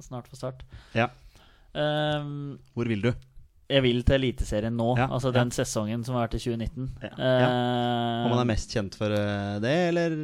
[0.00, 0.62] snart for start.
[0.94, 1.08] Ja.
[1.74, 3.12] Um, Hvor vil du?
[3.70, 5.36] jeg vil til Eliteserien nå, Ja, altså ja.
[5.44, 6.88] den sesongen som har vært i 2019.
[7.02, 10.16] Ja, Eh, Om han er mest kjent for eh, det, eller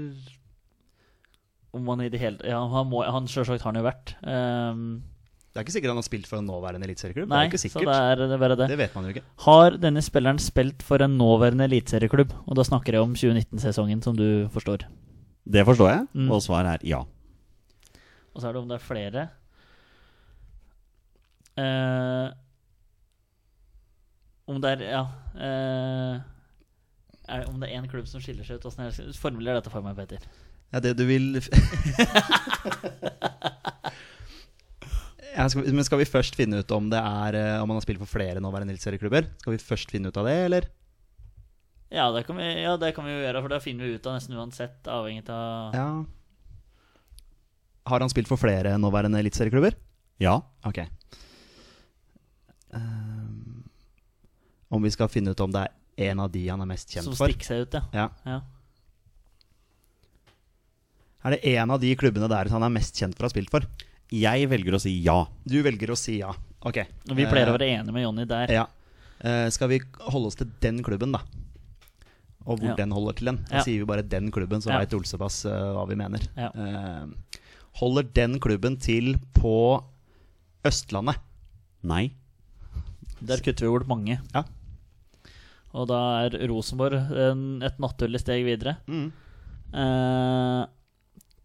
[1.76, 4.14] om han i det hele Ja, han, må, han selvsagt har han jo vært.
[4.26, 5.02] Ehm,
[5.56, 7.30] Det er ikke sikkert han har spilt for en nåværende eliteserieklubb.
[7.30, 8.66] Det nei, er ikke så det er, det bare det.
[8.68, 9.22] Det vet man jo ikke.
[9.46, 12.34] Har denne spilleren spilt for en nåværende eliteserieklubb?
[12.44, 14.84] Og da snakker jeg om 2019-sesongen, som du forstår.
[15.48, 16.30] Det forstår jeg, Mm.
[16.30, 16.98] og svaret er ja.
[18.34, 19.28] Og så er det om det er flere.
[21.56, 22.28] Eh,
[24.52, 25.04] om det er Ja.
[25.40, 26.20] eh,
[27.28, 28.66] er om det er én klubb som skiller seg ut?
[28.68, 29.12] Åssen er?
[29.16, 30.18] Formuler dette for meg, Peter.
[30.72, 31.40] Ja, det du vil
[35.36, 38.00] skal Men skal vi først finne ut om det er eh, Om han har spilt
[38.00, 39.28] for flere nåværende eliteserieklubber?
[39.42, 40.68] Skal vi først finne ut av det, eller?
[41.92, 44.06] Ja det, kan vi, ja, det kan vi jo gjøre, for da finner vi ut
[44.10, 45.88] av nesten uansett, avhengig av Ja
[47.92, 49.76] Har han spilt for flere nåværende eliteserieklubber?
[50.18, 50.40] Ja.
[50.66, 50.80] Ok.
[52.74, 53.62] Um,
[54.72, 57.06] om vi skal finne ut om det er en av de han er mest kjent
[57.06, 57.30] som for?
[57.30, 57.84] stikker seg ut, ja.
[57.94, 58.08] Ja.
[58.26, 58.40] ja.
[61.26, 63.52] Er det en av de klubbene der han er mest kjent for å ha spilt
[63.52, 63.66] for?
[64.12, 65.24] Jeg velger å si ja.
[65.46, 66.30] Du velger å si ja.
[66.66, 66.78] Ok.
[67.10, 68.52] Og vi pleier å Eh, være enige med Jonny der.
[68.52, 68.66] Ja.
[69.20, 71.20] Eh, skal vi holde oss til den klubben, da?
[72.46, 72.74] Og hvor Ja.
[72.76, 73.36] den holder til den.
[73.50, 73.62] Da Ja.
[73.62, 74.78] sier vi bare den klubben, så Ja.
[74.78, 76.20] veit Olsebass uh, hva vi mener.
[76.36, 76.50] Ja.
[76.54, 77.08] Uh,
[77.80, 79.82] holder den klubben til på
[80.64, 81.16] Østlandet?
[81.82, 82.12] Nei.
[83.20, 84.20] Der kutter vi bort mange.
[84.34, 84.44] Ja.
[85.74, 88.76] Og da er Rosenborg en, et naturlig steg videre.
[88.88, 89.12] Mm.
[89.74, 90.66] Eh,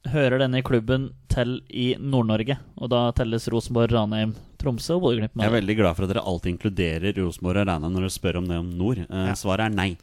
[0.10, 5.46] hører denne klubben til i Nord-Norge, og da telles Rosenborg, Ranheim, Tromsø og Bodø-Glimt Jeg
[5.50, 8.48] er veldig glad for at dere alltid inkluderer Rosenborg og Ranheim når dere spør om
[8.50, 8.98] det om nord.
[9.06, 9.34] Eh, Ja.
[9.38, 9.98] Svaret er nei.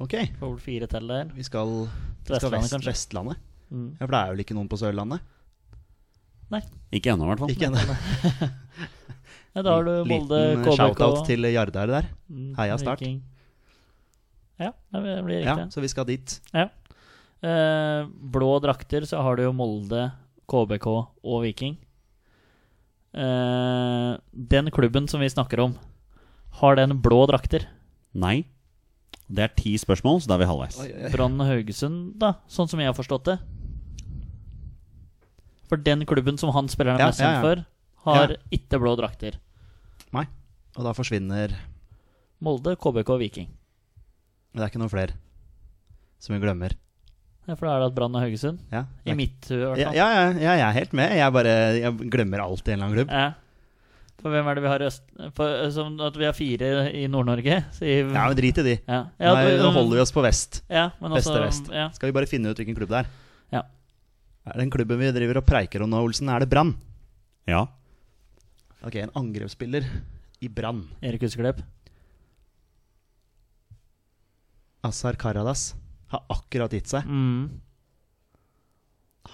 [0.00, 1.24] Ok, Får vel fire til der.
[1.34, 1.88] vi skal,
[2.26, 2.86] Til vi skal Vestlandet, vest.
[2.92, 3.36] Vestlandet.
[3.70, 3.88] Mm.
[3.98, 5.20] Ja, For det er vel ikke noen på Sørlandet?
[6.50, 6.60] Nei.
[6.92, 7.50] Ikke ennå, i hvert fall.
[7.54, 8.50] Ikke ennå.
[9.54, 12.06] Ja, da har du Molde, Liten eh, KBK shout-out til Jardar der.
[12.28, 12.98] mm, Heia Start.
[13.04, 13.20] Viking.
[14.58, 15.46] Ja, det blir riktig.
[15.46, 16.40] Ja, så vi skal dit.
[16.52, 16.64] Ja.
[17.44, 20.06] Eh, blå drakter, så har du jo Molde,
[20.48, 21.76] KBK og Viking.
[23.14, 25.76] Eh, den klubben som vi snakker om,
[26.60, 27.66] har den blå drakter?
[28.14, 28.44] Nei.
[29.28, 30.78] Det er ti spørsmål, så da er vi halvveis.
[31.14, 33.38] Brann Haugesund, da, sånn som jeg har forstått det.
[35.70, 37.40] For den klubben som han spiller den Ja, mest ja, ja.
[37.40, 37.64] for,
[38.04, 38.36] har Ja.
[38.52, 39.38] ikke blå drakter.
[40.12, 40.26] Nei.
[40.76, 41.54] Og da forsvinner
[42.40, 43.48] Molde, KBK og Viking.
[44.52, 45.14] Men det er ikke noen flere
[46.20, 46.74] som vi glemmer.
[47.44, 48.58] For da er det at Brann og Haugesund.
[48.72, 49.96] Ja, I mitt hue, i hvert fall.
[49.98, 51.12] ja, ja, ja, jeg er helt med.
[51.18, 53.10] Jeg bare jeg glemmer alt i en eller annen klubb.
[53.12, 53.32] Ja.
[54.24, 55.02] For hvem er det vi har i øst...
[55.36, 57.58] For, som at vi har fire i Nord-Norge?
[57.84, 58.76] i- Ja, men drit i de.
[58.88, 59.02] ja.
[59.20, 60.62] Ja, Nei, nå holder vi oss på vest.
[60.72, 61.68] Ja, men også, Beste vest.
[61.76, 61.90] Ja.
[61.92, 63.10] Skal vi bare finne ut hvilken klubb det er?
[63.58, 63.62] Ja.
[64.48, 66.72] Er Den klubben vi driver og preiker om nå, Olsen, er det Brann?
[67.46, 67.66] Ja.
[68.84, 69.84] Ok, en angrepsspiller
[70.40, 70.86] i Brann.
[71.04, 71.60] Erik Husklepp.
[74.84, 75.74] Azar Karadas
[76.16, 77.06] har akkurat gitt seg.
[77.06, 77.60] Mm.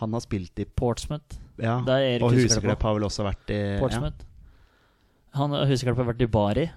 [0.01, 1.39] Han har spilt i Portsmouth.
[1.61, 4.25] Ja, og Huseklepp har vel også vært i Portsmouth.
[5.37, 6.69] Han Huseklepp har vært i Bari.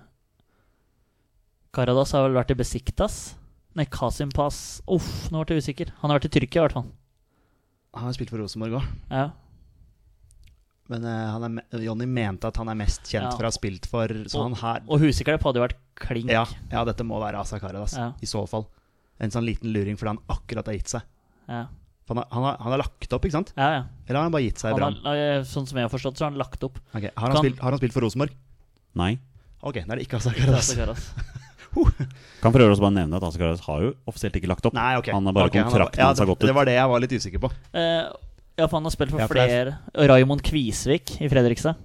[1.74, 3.22] Karadas har vel vært i Besiktas.
[3.74, 4.58] Nei, Kasimpas
[4.94, 5.94] Uff, nå ble jeg usikker.
[6.04, 6.92] Han har vært i Tyrkia, i hvert fall.
[7.98, 8.92] Han har spilt for Rosenborg òg.
[9.10, 9.24] Ja.
[10.92, 13.32] Men uh, han er, Jonny mente at han er mest kjent Ja.
[13.34, 16.30] for å ha spilt for Så Og- han her Og Huseklepp hadde jo vært klink.
[16.30, 18.12] ja, ja, dette må være Asa Karadas, Ja.
[18.22, 18.68] i så fall.
[19.20, 21.02] En sånn liten luring fordi han akkurat har gitt seg.
[21.48, 21.68] Ja,
[22.10, 23.54] Han har, han har, han har lagt opp, ikke sant?
[23.56, 23.70] ja.
[23.78, 23.84] ja.
[24.08, 24.98] Eller har han bare gitt seg i Brann?
[25.48, 26.80] sånn som jeg har forstått, så har han lagt opp.
[26.92, 28.34] Ok, har, han Kan- spilt, har han spilt for Rosenborg?
[29.00, 29.14] Nei.
[29.64, 30.74] Ok, da er det ikke så Karas.
[32.44, 34.76] Kan prøve å bare nevne at Asakaras har jo offisielt ikke lagt opp.
[34.78, 35.10] Nei, ok.
[35.16, 36.48] Han har bare okay, kontrakten ja, hans har det, gått ut.
[36.52, 37.50] det var det jeg var litt usikker på.
[37.74, 38.02] Eh,
[38.60, 41.80] ja, for han har spilt for Ja, for er- flere Raymond Kvisvik i Fredrikstad.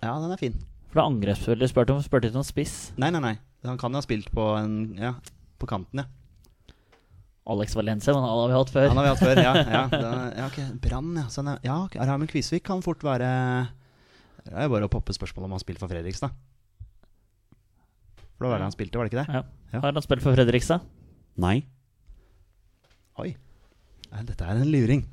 [0.00, 0.54] Ja, den er fin.
[0.92, 1.70] For det er angrepsspiller.
[1.72, 2.76] Spurte ikke om spiss.
[3.00, 3.34] Nei, nei, nei.
[3.66, 5.14] Han kan jo ha spilt på en Ja,
[5.60, 6.06] på kanten, ja.
[7.50, 8.88] Alex Valencia, men han har vi hatt før.
[8.92, 9.52] Han har vi hatt før, ja.
[9.74, 11.26] Ja, da, ja ok, Brann, ja.
[11.32, 11.58] Sånn, ja.
[11.66, 13.30] ja ok, Raymond Kvisvik kan fort være
[14.46, 16.32] Det er bare å poppe spørsmål om han har spilt for Fredrikstad.
[18.36, 19.34] For det var det han spilte, var det ikke det?
[19.40, 19.42] Ja.
[19.74, 19.80] Ja.
[19.84, 20.86] Har han spilt for Fredrikstad?
[21.40, 21.58] Nei.
[23.20, 23.34] Oi.
[24.26, 25.04] Dette er en luring.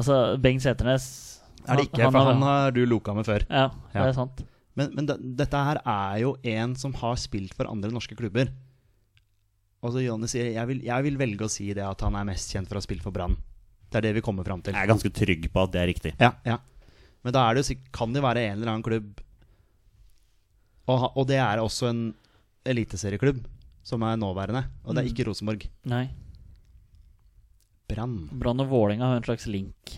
[0.00, 1.04] Altså, Bengt Seternes
[1.68, 3.44] Er det ikke, han for han har du loka med før.
[3.50, 4.06] Ja, det Ja.
[4.08, 4.40] er sant.
[4.78, 8.48] Men, men dette her er jo en som har spilt for andre norske klubber.
[9.82, 12.26] Og så Jonny sier jeg vil, jeg vil velge å si det at han er
[12.28, 13.36] mest kjent for å ha spilt for Brann.
[13.90, 14.74] Det er det vi kommer fram til.
[14.76, 16.12] Jeg er ganske trygg på at det er riktig.
[16.20, 16.58] Ja, ja.
[17.24, 19.18] Men da er det jo, kan det være en eller annen klubb
[20.88, 21.98] Og, og det er også en
[22.66, 23.42] eliteserieklubb
[23.86, 24.64] som er nåværende.
[24.84, 25.12] Og det er Mm.
[25.14, 25.66] ikke Rosenborg.
[25.88, 26.04] Nei.
[27.90, 28.28] Brann.
[28.32, 29.96] Brann og Vålerenga har en slags link.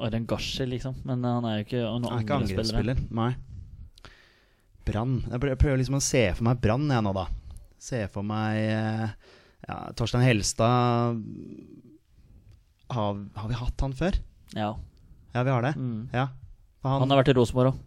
[0.00, 0.94] Og Rengashi, liksom.
[1.04, 2.96] Men han er jo ikke noen andre spillere.
[3.10, 3.34] Nei.
[4.86, 5.18] Brann.
[5.30, 7.26] Jeg prøver liksom å se for meg Brann, jeg nå, da.
[7.80, 9.08] Se for meg eh,
[9.68, 11.16] ja, Torstein Helstad
[12.90, 14.16] har, har vi hatt han før?
[14.56, 14.72] Ja.
[15.32, 15.74] Ja, vi har det.
[15.78, 16.08] Mm.
[16.12, 16.26] Ja.
[16.84, 17.78] Han, Han har vært i Rosenborg òg.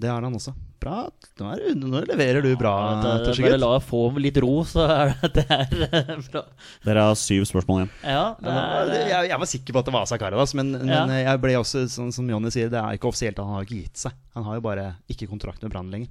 [0.00, 0.52] Det har han også.
[0.80, 1.02] Bra.
[1.40, 2.72] Nå, er, du- nå leverer du bra,
[3.02, 3.58] Bare Torsegutt.
[3.60, 6.42] la jeg få litt ro, så er det, det er eh, bra.
[6.86, 7.90] Dere har syv spørsmål igjen.
[8.14, 11.02] Ja, det er, det- jeg, jeg var sikker på at det var Sakaradas, men, Ja.
[11.04, 13.42] men jeg ble også, sånn som Jonny sier, det er ikke offisielt.
[13.44, 14.16] Han har ikke gitt seg.
[14.38, 16.08] Han har jo bare ikke kontrakt med Brann lenger.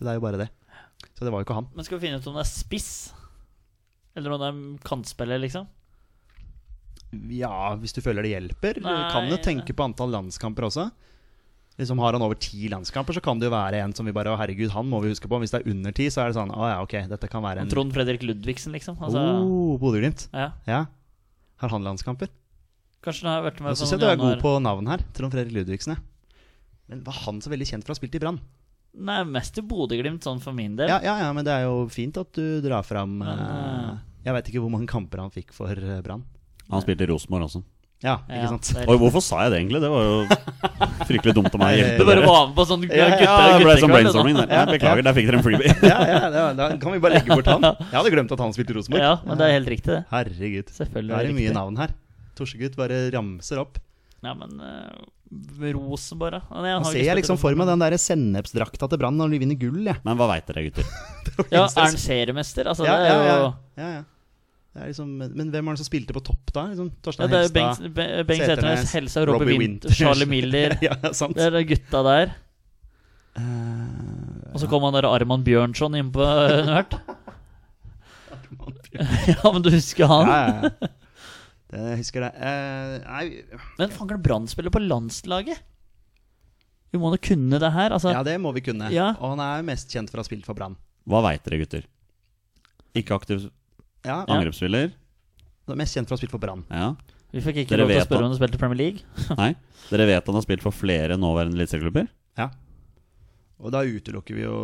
[0.00, 0.48] Det er jo bare det.
[1.20, 1.66] Så det var jo ikke han.
[1.76, 2.92] Men skal vi finne ut om det er spiss?
[4.16, 5.66] Eller om det er kantspiller, liksom?
[7.36, 8.80] Ja, hvis du føler det hjelper.
[8.80, 8.94] Nei.
[9.12, 10.86] kan jo tenke på antall landskamper også.
[11.76, 14.32] Liksom Har han over ti landskamper, så kan det jo være en som vi bare
[14.40, 15.42] herregud, han må vi huske på.
[15.44, 17.64] Hvis det er under ti, så er det sånn Å ja, ok, dette kan være
[17.66, 18.96] en Trond Fredrik Ludvigsen, liksom?
[19.04, 20.30] Altså, oh, Bodø-Glimt.
[20.32, 20.54] ja.
[20.68, 20.86] Ja.
[21.60, 22.32] Har han landskamper?
[23.04, 25.04] Kanskje han har vært med Nå syns jeg noen du er god på navn her.
[25.16, 26.40] Trond Fredrik Ludvigsen, ja.
[26.88, 28.40] Men var han så veldig kjent for å ha spilt i Brann?
[28.94, 30.88] Nei, mest i Bodø-Glimt, sånn for min del.
[30.90, 34.34] Ja, ja, ja, men det er jo fint at du drar fram Men, eh, Jeg
[34.34, 36.24] veit ikke hvor mange kamper han fikk for eh, Brann.
[36.70, 37.62] Han spilte i Rosenborg også.
[38.02, 38.68] Ja, Ja, ikke sant?
[38.74, 39.80] det er Oi, hvorfor sa jeg det egentlig?
[39.84, 40.14] Det var jo
[41.04, 42.28] fryktelig dumt av meg å hjelpe Du bare dere.
[42.32, 44.48] var med på sånn Ja, gutte, Ja, det ble sånn guttekveld, brainstorming der.
[44.56, 45.74] Ja, beklager, der fikk dere en freebie.
[45.92, 47.66] ja, ja, da, da kan vi bare legge bort han.
[47.68, 49.04] Jeg hadde glemt at han spilte i Rosenborg.
[49.04, 50.00] Ja, men det er helt riktig, det.
[50.10, 50.72] Herregud.
[50.80, 51.58] Selvfølgelig Det er det mye riktig.
[51.60, 51.94] navn her.
[52.40, 53.76] Torsegutt bare ramser opp.
[54.24, 56.62] Ja, men uh, Rosenborg, bare.
[56.62, 59.38] Nei, han har ser jeg liksom for meg den der sennepsdrakta til Brann når de
[59.44, 60.00] vinner gull, jeg.
[60.06, 60.88] Men hva veit dere, gutter?
[61.54, 62.66] Ja, er han seriemester?
[62.72, 63.36] Altså, Ja, det ja, er ja.
[63.36, 63.52] jo
[63.84, 64.02] ja, ja.
[64.70, 66.64] Det er liksom, men hvem var det som spilte på topp da?
[66.70, 67.56] Liksom, ja, Torstein det er Helstad?
[67.80, 70.76] Bengt, Be- Bengt Seternes, Helsa, Robbie Robbie Winter, Charlie Miller.
[70.86, 71.34] ja, sant.
[71.38, 72.34] Det er de gutta der.
[73.38, 76.98] Eh, Og så kom han der Arman Bjørnson innpå under hvert.
[79.30, 80.26] Ja, men du husker han?
[80.26, 80.88] ja, ja, ja.
[81.70, 82.30] Det, jeg husker det.
[82.34, 85.60] Uh, nei, Men fanger Brann spiller på landslaget?
[86.90, 87.92] Vi må da kunne det her.
[87.94, 88.88] Altså, ja, det må vi kunne.
[88.90, 89.12] Ja.
[89.22, 90.74] Og han er mest kjent for å ha spilt for Brann.
[91.06, 91.86] Hva veit dere, gutter?
[92.98, 93.46] Ikke aktiv
[94.02, 94.34] Ja, Ja.
[94.34, 94.90] angrepsspiller?
[95.68, 96.64] han er mest kjent for å ha spilt for Brann.
[96.70, 96.94] Ja.
[97.30, 98.24] vi fikk ikke Dere lov til å spørre han...
[98.26, 99.04] om han spilte i Premier League.
[99.38, 99.52] Nei.
[99.92, 102.08] Dere vet han har spilt for flere nåværende eliteserieklubber?
[102.40, 102.48] Ja.
[103.60, 104.56] Og da utelukker vi jo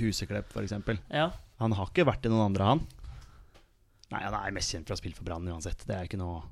[0.00, 0.74] Huseklepp, f.eks.
[1.14, 1.30] Ja.
[1.62, 2.84] Han har ikke vært i noen andre, han.
[4.14, 5.82] Nei, han er mest kjent for å ha spilt for Brann uansett.
[5.88, 6.42] Det er ikke noe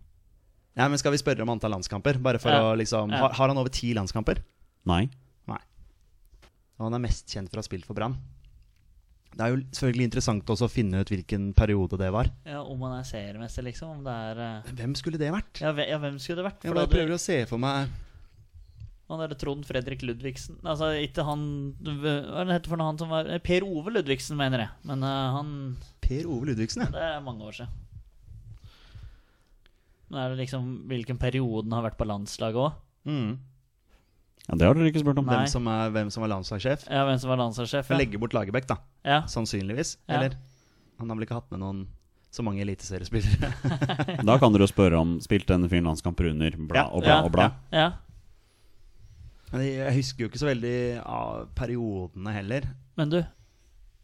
[0.75, 2.17] Nei, men Skal vi spørre om antall landskamper?
[2.25, 2.63] Bare for Ja.
[2.73, 3.19] å liksom Ja.
[3.27, 4.41] har, har han over ti landskamper?
[4.89, 5.05] Nei.
[6.81, 8.17] Og han er mest kjent for å ha spilt for Brann.
[9.33, 12.29] Det er jo selvfølgelig interessant også å finne ut hvilken periode det var.
[12.45, 13.99] Ja, Om han er seriemester, liksom.
[13.99, 15.61] Om det er eh, Hvem skulle det vært?
[15.63, 16.65] ja, ja, hvem skulle det vært?
[16.67, 17.15] Jeg bare prøver du...
[17.15, 17.89] å se for meg
[19.13, 21.43] Han derre Trond Fredrik Ludvigsen Altså ikke han
[21.85, 24.73] Hva er det heter for noe han som var eh, Per Ove Ludvigsen, mener jeg.
[24.89, 25.51] Men uh, han
[26.01, 26.91] Per Ove Ludvigsen, ja.
[26.95, 27.79] Det er mange år siden.
[30.13, 32.75] Men er det liksom hvilken periode han har vært på landslaget òg?
[33.09, 33.31] Mm.
[34.49, 35.29] Ja, Det har dere ikke spurt om.
[35.31, 36.85] Hvem, som er, hvem som var landslagssjef.
[36.91, 37.89] Ja, hvem som var landslagssjef?
[37.93, 37.99] Ja.
[38.01, 38.77] legge bort Lagerbäck, da.
[39.07, 39.23] ja.
[39.31, 39.97] Sannsynligvis.
[40.09, 40.19] Ja.
[40.19, 40.37] Eller?
[41.01, 41.85] Han har vel ikke hatt med noen
[42.33, 43.51] så mange eliteseriespillere.
[44.25, 46.85] Da kan dere jo spørre om spilte en fin landskamper under bla Ja.
[46.89, 47.23] og bla Ja.
[47.27, 47.49] og bla.
[47.73, 47.91] ja.
[49.53, 52.67] Men jeg husker jo ikke så veldig av periodene heller.
[52.97, 53.21] Men du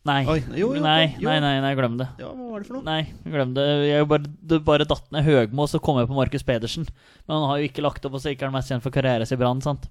[0.09, 0.23] Nei.
[0.31, 1.27] Oi, jo, jo, nei, jo.
[1.29, 2.07] nei, nei, nei, glem det.
[2.23, 2.85] Ja, hva var det for noe?
[2.87, 3.65] Nei, glem det.
[3.91, 6.87] Jeg bare, det bare datt ned Høgmo, så kom jeg på Markus Pedersen.
[7.27, 8.95] Men han har jo ikke lagt opp, og så ikke er han mest kjent for
[8.95, 9.61] karrieren sin i Brann.
[9.61, 9.85] sant?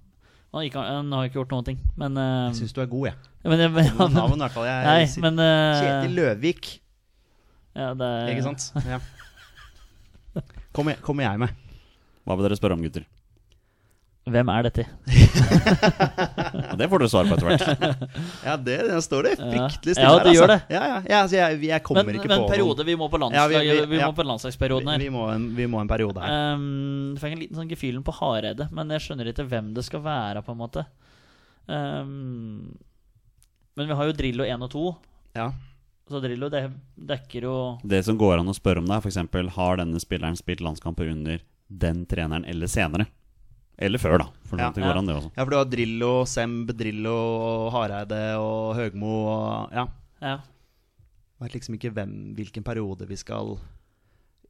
[0.56, 1.78] Han, har ikke- han har ikke gjort noen ting.
[2.00, 3.16] Men, uh, Jeg syns du er god, jeg.
[3.44, 4.66] men, jeg- men, ja, navn, i hvert fall.
[4.66, 6.72] Jeg, Nei, men uh, Kjetil Løvik,
[7.78, 8.72] ja, det er, ikke sant?
[8.88, 9.00] Ja.
[10.74, 11.50] Kommer jeg, kommer jeg med.
[12.26, 13.06] Hva vil dere spørre om, gutter?
[14.28, 14.84] Hvem er dette?
[16.68, 18.04] Ja, det får du svar på etter hvert.
[18.48, 20.74] Ja, det, det står det fryktelig stille Ja, her, det gjør altså.
[20.74, 23.20] Ja, ja, ja, altså, jeg, jeg kommer Men, ikke men på periode, vi må på
[23.20, 23.64] Ja, landslaget.
[23.68, 24.10] vi- vi, vi- ja.
[24.12, 24.98] må på landslagsperioden her.
[25.02, 26.36] Vi, vi, må en, vi må en periode her.
[26.56, 30.04] Um, fikk en liten sånn gefühlen på Hareide, men jeg skjønner ikke hvem det skal
[30.06, 30.86] være, på en måte.
[31.68, 32.78] Um,
[33.78, 34.86] men vi har jo Drillo 1 og 2,
[35.38, 35.50] Ja.
[36.10, 36.64] så Drillo det
[36.96, 40.38] dekker jo Det som går an å spørre om, da, er f.eks.: Har denne spilleren
[40.40, 43.08] spilt landskamper under den treneren eller senere?
[43.78, 44.26] Eller før, da.
[44.50, 44.72] For Ja.
[44.74, 45.32] det går an, det også.
[45.38, 49.88] ja, for du har Drillo, Semb, Drillo, Hareide og Høgmo og Ja.
[50.22, 50.38] Ja.
[51.40, 53.60] Jeg vet liksom ikke hvem, hvilken periode vi skal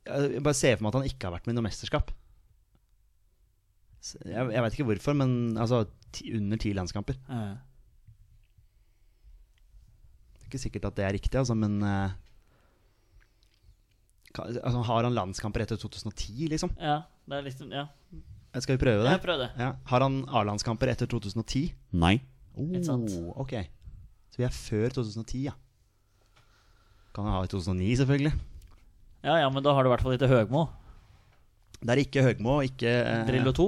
[0.07, 2.11] Jeg bare ser for meg at han ikke har vært med i noe mesterskap.
[4.23, 5.82] Jeg, jeg vet ikke hvorfor, men altså
[6.15, 7.17] ti, under ti landskamper.
[7.28, 7.57] Ja.
[10.38, 12.09] Det er ikke sikkert at det er riktig, altså, men uh,
[14.39, 16.71] altså, Har han landskamper etter 2010, liksom?
[16.80, 17.01] ja.
[17.28, 17.88] Det er liksom Ja,
[18.64, 19.12] Skal vi prøve det?
[19.16, 19.49] Ja, prøv det.
[19.60, 19.70] Ja.
[19.91, 21.64] Har han A-landskamper etter 2010?
[21.93, 22.16] Nei.
[22.58, 23.53] Oh, ok.
[24.34, 25.53] Så vi er før 2010, ja.
[27.14, 28.34] Kan han ha i 2009, selvfølgelig.
[29.26, 30.68] Ja, ja, men da har du i hvert fall ikke Høgmo.
[31.82, 33.68] Det er ikke Høgmo, ikke eh, Drillo 2.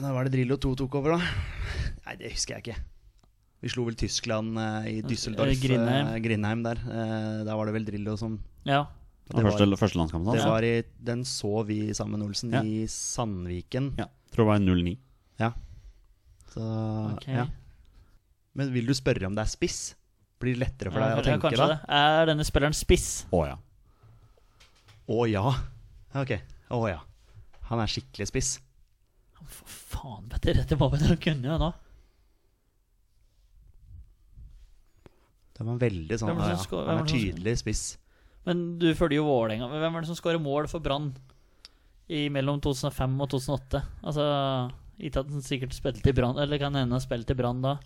[0.00, 1.30] Da var det Drillo 2 tok over, da.
[2.06, 2.82] Nei, det husker jeg ikke.
[3.64, 5.50] Vi slo vel Tyskland eh, i Düsseldorf.
[5.52, 6.10] Eh, Grindheim.
[6.12, 6.80] eh, Grindheim der.
[6.84, 8.82] Eh, da var det vel Drillo som Ja.
[9.24, 10.44] Det var første, første landskampen hans.
[10.44, 12.60] var i, Den så vi sammen, med Olsen, Ja.
[12.62, 13.94] i Sandviken.
[13.98, 14.06] Ja.
[14.34, 14.98] Tror det var 09.
[15.40, 15.52] Ja.
[16.52, 16.60] Så
[17.16, 17.34] okay.
[17.34, 17.46] ja.
[18.54, 19.94] Men vil du spørre om det er spiss?
[20.40, 21.66] Blir det lettere for Ja, deg å tenke da?
[21.72, 21.78] det.
[21.88, 23.24] Er denne spilleren spiss?
[23.32, 23.56] Å ja.
[25.08, 25.46] Å ja.
[26.14, 26.36] Ja, Ok.
[26.70, 27.00] Å ja.
[27.70, 28.52] Han er skikkelig spiss.
[29.44, 31.72] For faen, vet du, dette må vi da kunne jo nå.
[35.54, 37.82] Det var veldig sånn ja, Han er det som- tydelig spiss.
[38.44, 39.70] Men du følger jo Vålerenga.
[39.72, 41.12] Hvem er det som skårer mål for Brann
[42.12, 43.80] i mellom 2005 og 2008?
[44.04, 44.26] Altså
[45.00, 47.78] Ikke at han sikkert spilte i Brann, eller kan hende spilte i Brann da.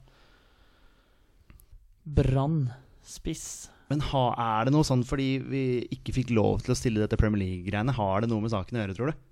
[2.05, 2.63] Brann.
[3.09, 3.71] Spiss.
[3.89, 5.63] Men ha, er det noe sånn fordi vi
[5.95, 7.95] ikke fikk lov til å stille dette Premier League-greiene?
[7.97, 9.25] Har det noe med saken å gjøre, tror du?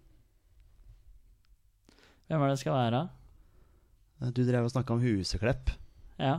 [2.27, 3.03] Hvem er det det skal være?
[4.33, 5.75] Du drev og snakka om Huseklepp.
[6.17, 6.39] Ja.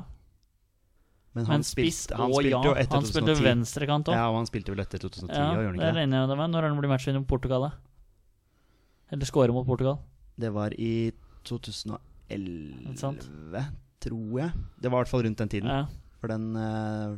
[1.38, 2.62] Men han Men spiss spilte, han og spilte ja.
[2.66, 3.46] jo etter Han spilte 2010.
[3.48, 4.18] venstrekant òg.
[4.18, 6.04] Ja, og han spilte vel etter 2010, Ja, og gjorde det han ikke det?
[6.08, 6.50] enig med.
[6.56, 7.72] Når er han blir matchvinner mot Portugal, da?
[9.14, 10.00] Eller scorer mot Portugal?
[10.38, 13.24] Det var i Ikke 2011, sant?
[14.04, 14.52] tror jeg.
[14.82, 15.70] Det var i hvert fall rundt den tiden.
[15.72, 15.86] Ja.
[16.22, 17.18] For den eh,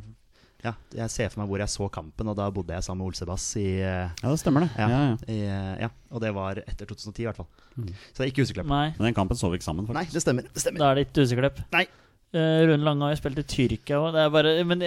[0.64, 3.14] Ja, jeg ser for meg hvor jeg så kampen, og da bodde jeg sammen med
[3.14, 4.70] Olsebass i, eh, Ja, det stemmer, det.
[4.76, 4.88] Ja.
[4.88, 5.16] Ja, ja.
[5.32, 7.48] i eh, Ja, og det var etter 2010, i hvert fall.
[7.76, 7.88] Mm.
[8.12, 8.68] Så det er ikke Huseklepp.
[8.68, 10.44] Nei, Men den kampen så vi ikke sammen, Nei, det stemmer.
[10.52, 10.78] Det stemmer.
[10.84, 11.62] da er det ikke Huseklepp.
[11.72, 11.86] Nei.
[12.32, 14.66] Eh, Rune Lange har jo spilt i Tyrkia òg.
[14.66, 14.78] Men,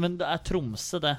[0.00, 1.14] men det er Tromsø, det.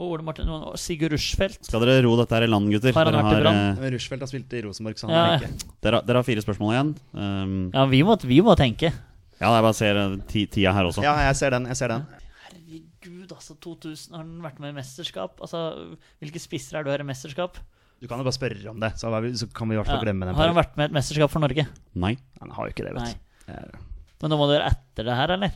[0.00, 1.64] Og Ole Martin og Sigurd Rushfeldt.
[1.68, 2.92] Skal dere ro dette her i land, gutter?
[2.96, 3.60] Har han Dere vært i Brann?
[3.84, 5.24] eh, Rushfeldt har spilt i Rosenborg, så han Ja.
[5.24, 6.92] har ikke dere, har- dere har fire spørsmål igjen.
[7.14, 8.90] Um, Ja, vi må, vi må tenke.
[8.92, 11.02] ja, jeg bare ser eh, ti, tida her også.
[11.04, 11.66] Ja, jeg ser den.
[11.66, 12.06] Jeg ser den.
[12.48, 13.54] Herregud, altså.
[13.60, 15.38] 2000 har han vært med i mesterskap?
[15.40, 17.56] Altså, Hvilke spisser er du her i mesterskap?
[18.00, 20.00] Du kan jo bare spørre om det, så, vi- så kan vi i hvert fall
[20.00, 20.04] Ja.
[20.08, 20.34] glemme den.
[20.34, 21.68] Har han vært med i et mesterskap for Norge?
[21.94, 22.16] Nei.
[22.40, 23.14] Han har jo ikke det, vet
[23.46, 23.78] du.
[24.22, 25.54] Men nå må dere etter det her, eller?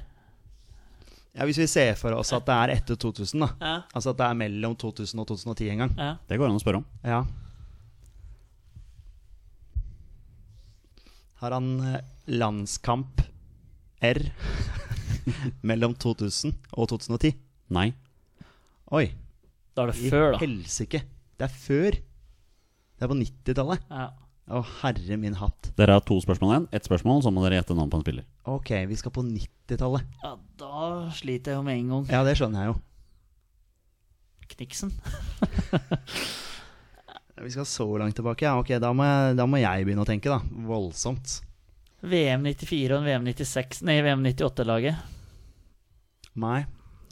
[1.36, 3.48] Ja, Hvis vi ser for oss at det er etter 2000, da.
[3.60, 3.74] Ja.
[3.94, 5.92] Altså at det er mellom 2000 og 2010 en gang.
[6.00, 6.12] ja.
[6.26, 6.86] Det går an å spørre om.
[7.04, 7.20] Ja.
[11.42, 12.00] Har han eh,
[12.32, 13.20] landskamp
[14.00, 14.22] R
[15.68, 17.34] mellom 2000 og 2010?
[17.76, 17.90] Nei.
[18.96, 19.06] Oi.
[19.76, 20.40] Da er det før, da.
[20.40, 21.02] helsike.
[21.36, 21.98] Det er før.
[22.96, 23.82] Det er på 90-tallet.
[23.92, 24.06] Ja.
[24.46, 25.72] Å, herre min hatt.
[25.74, 26.66] Dere har to spørsmål igjen.
[26.78, 28.26] Ett spørsmål, så må dere gjette navn på en spiller.
[28.46, 30.06] Ok, vi skal på 90-tallet.
[30.22, 30.82] Ja, da
[31.18, 32.04] sliter jeg jo med en gang.
[32.14, 32.76] Ja, det skjønner jeg jo.
[34.54, 34.92] Kniksen.
[37.36, 38.46] Vi skal så langt tilbake.
[38.46, 40.38] Ja, ok, da må, jeg, da må jeg begynne å tenke, da.
[40.64, 41.34] Voldsomt.
[42.06, 45.02] VM 94 og en VM 96 Nei, VM 98-laget.
[46.40, 46.62] Nei.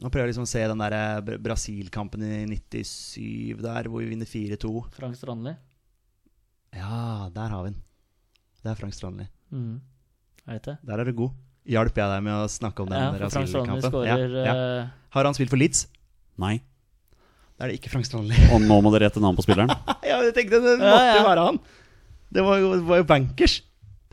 [0.01, 4.11] Nå prøver jeg liksom å se den der eh, Brasil-kampen i 97 der, hvor vi
[4.15, 4.73] vinner 4-2.
[4.97, 5.55] Frank Strandli.
[6.75, 7.81] Ja, der har vi den.
[8.65, 9.27] Det er Frank Strandli.
[9.55, 9.81] Mm.
[10.47, 10.77] Jeg vet det.
[10.89, 11.35] Der er du god.
[11.65, 14.09] Hjalp jeg deg med å snakke om den Ja, for Frank Strandli Brasil-kampen?
[14.09, 14.55] Ja, skårer ja.
[14.85, 15.87] eh, Har han spilt for Leeds?
[16.43, 16.59] Nei.
[17.55, 18.37] Da er det ikke Frank Strandli.
[18.53, 19.71] Og nå må dere gjette navn på spilleren.
[20.11, 21.17] ja, jeg tenkte det måtte Ja, ja.
[21.21, 21.61] jo være han.
[22.35, 23.55] Det var jo, det var jo bankers.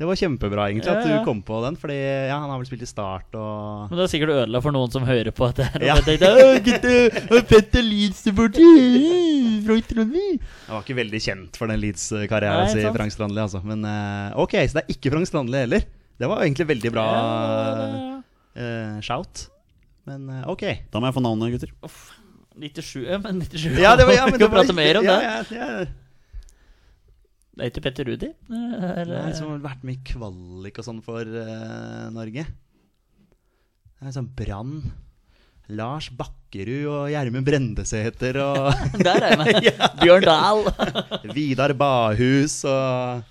[0.02, 1.18] Det var kjempebra, egentlig, at Ja, ja.
[1.22, 1.76] du kom på den.
[1.78, 4.74] Fordi ja, han har vel spilt i Start og Men det er sikkert ødela for
[4.74, 5.68] noen som hører på dette.
[5.70, 5.98] her, Ja.
[6.00, 9.62] jeg tenkte, «Å, gutta, Petter Leeds-supporter!
[9.68, 10.26] Frank Strandli!»
[10.66, 12.90] Han var ikke veldig kjent for den Leeds-karrieren sin.
[12.98, 13.44] Frank Strandli.
[13.46, 13.62] Altså.
[13.62, 15.86] Men eh, ok, så det er ikke Frank Strandli heller.
[16.18, 17.06] Det var egentlig veldig bra
[18.58, 19.46] uh, shout.
[20.10, 20.66] Men eh, ok.
[20.90, 21.78] Da må jeg få navnet, gutter.
[22.58, 25.18] 97, men 97 Ja, det var, ja, men kan det var, prate mer om ja,
[25.22, 25.56] det.
[25.56, 25.86] Ja, ja.
[27.52, 28.30] Det er ikke Petter Rudi?
[28.48, 32.46] Eller, Nei, som har vært med i kvalik og sånn for uh, Norge.
[34.02, 34.78] Det er sånn Brann.
[35.72, 38.72] Lars Bakkerud og Gjermund Brendesæter og
[39.06, 39.82] Der er jeg med!
[40.02, 40.64] Bjørn Dahl.
[41.36, 43.28] Vidar Bahus og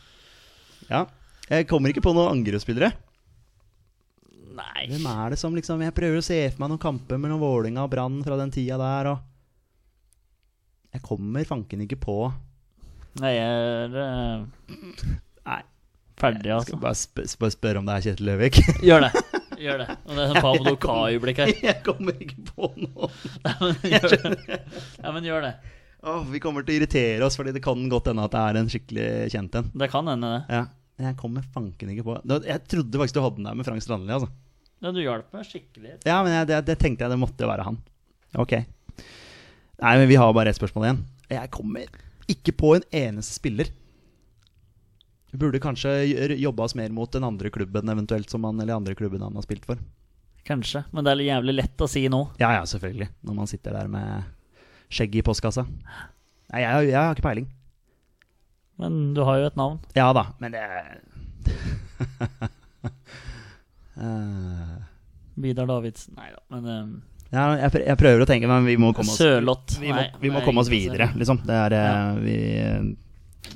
[0.91, 1.07] Ja.
[1.51, 2.93] Jeg kommer ikke på noen angrepsspillere.
[4.55, 4.85] Nei.
[4.93, 7.83] Hvem er det som liksom Jeg prøver å se for meg noen kamper mellom Vålinga
[7.83, 12.18] og Brann fra den tida der, og Jeg kommer fanken ikke på
[13.19, 15.09] Nei, jeg er eh,
[15.49, 15.61] Nei.
[16.21, 16.71] ferdig, altså.
[16.71, 18.61] skal bare, sp bare spørre om det er Kjetil Løvik.
[18.87, 19.11] Gjør det.
[19.61, 19.97] Gjør det.
[20.07, 21.53] Og det er sånn Pablo Ka-øyeblikk her.
[21.71, 23.11] Jeg kommer ikke på noe.
[23.45, 24.61] Nei, men gjør det.
[25.03, 25.55] Ja, men gjør det.
[26.01, 28.59] Oh, vi kommer til å irritere oss, Fordi det kan godt hende at det er
[28.61, 29.73] en skikkelig kjent en.
[29.83, 30.61] Det kan hende, det.
[30.61, 30.63] Ja.
[31.01, 34.13] Jeg kommer fanken ikke på Jeg trodde faktisk du hadde den der med Frank Strandli.
[34.17, 34.29] Altså.
[34.81, 35.97] Ja, du hjalp meg skikkelig.
[36.09, 37.81] Ja, men jeg, det, det tenkte jeg det måtte være han.
[38.41, 38.55] Ok.
[39.81, 41.03] Nei, men vi har bare ett spørsmål igjen.
[41.33, 41.89] Jeg kommer
[42.33, 43.70] ikke på en eneste spiller.
[45.31, 45.93] Vi burde kanskje
[46.41, 49.47] jobba oss mer mot den andre klubben eventuelt som han, eller andre klubben han har
[49.47, 49.78] spilt for.
[50.49, 50.83] Kanskje.
[50.91, 52.24] Men det er jævlig lett å si nå.
[52.41, 53.11] Ja, ja, selvfølgelig.
[53.28, 54.26] Når man sitter der med
[54.91, 55.66] skjegg i postkassa.
[56.51, 57.47] Nei, jeg, jeg har ikke peiling.
[58.81, 59.78] Men du har jo et navn.
[59.95, 60.64] Ja da, men det
[64.01, 64.76] Eh,
[65.35, 66.14] Vidar Davidsen.
[66.16, 66.93] Nei da, men um,
[67.31, 69.20] ja, jeg, jeg prøver å tenke, men vi må komme oss.
[69.22, 71.43] Vi må, Nei, vi må nei, komme oss videre, liksom.
[71.47, 72.01] Det er eh, Ja.
[72.24, 72.39] Vi,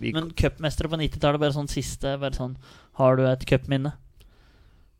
[0.01, 2.55] vi Men cupmestere på 90-tallet, bare sånn siste bare sånn,
[2.99, 3.93] Har du et cupminne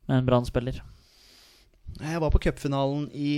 [0.09, 0.83] med en Brann-spiller?
[2.03, 3.37] Jeg var på cupfinalen i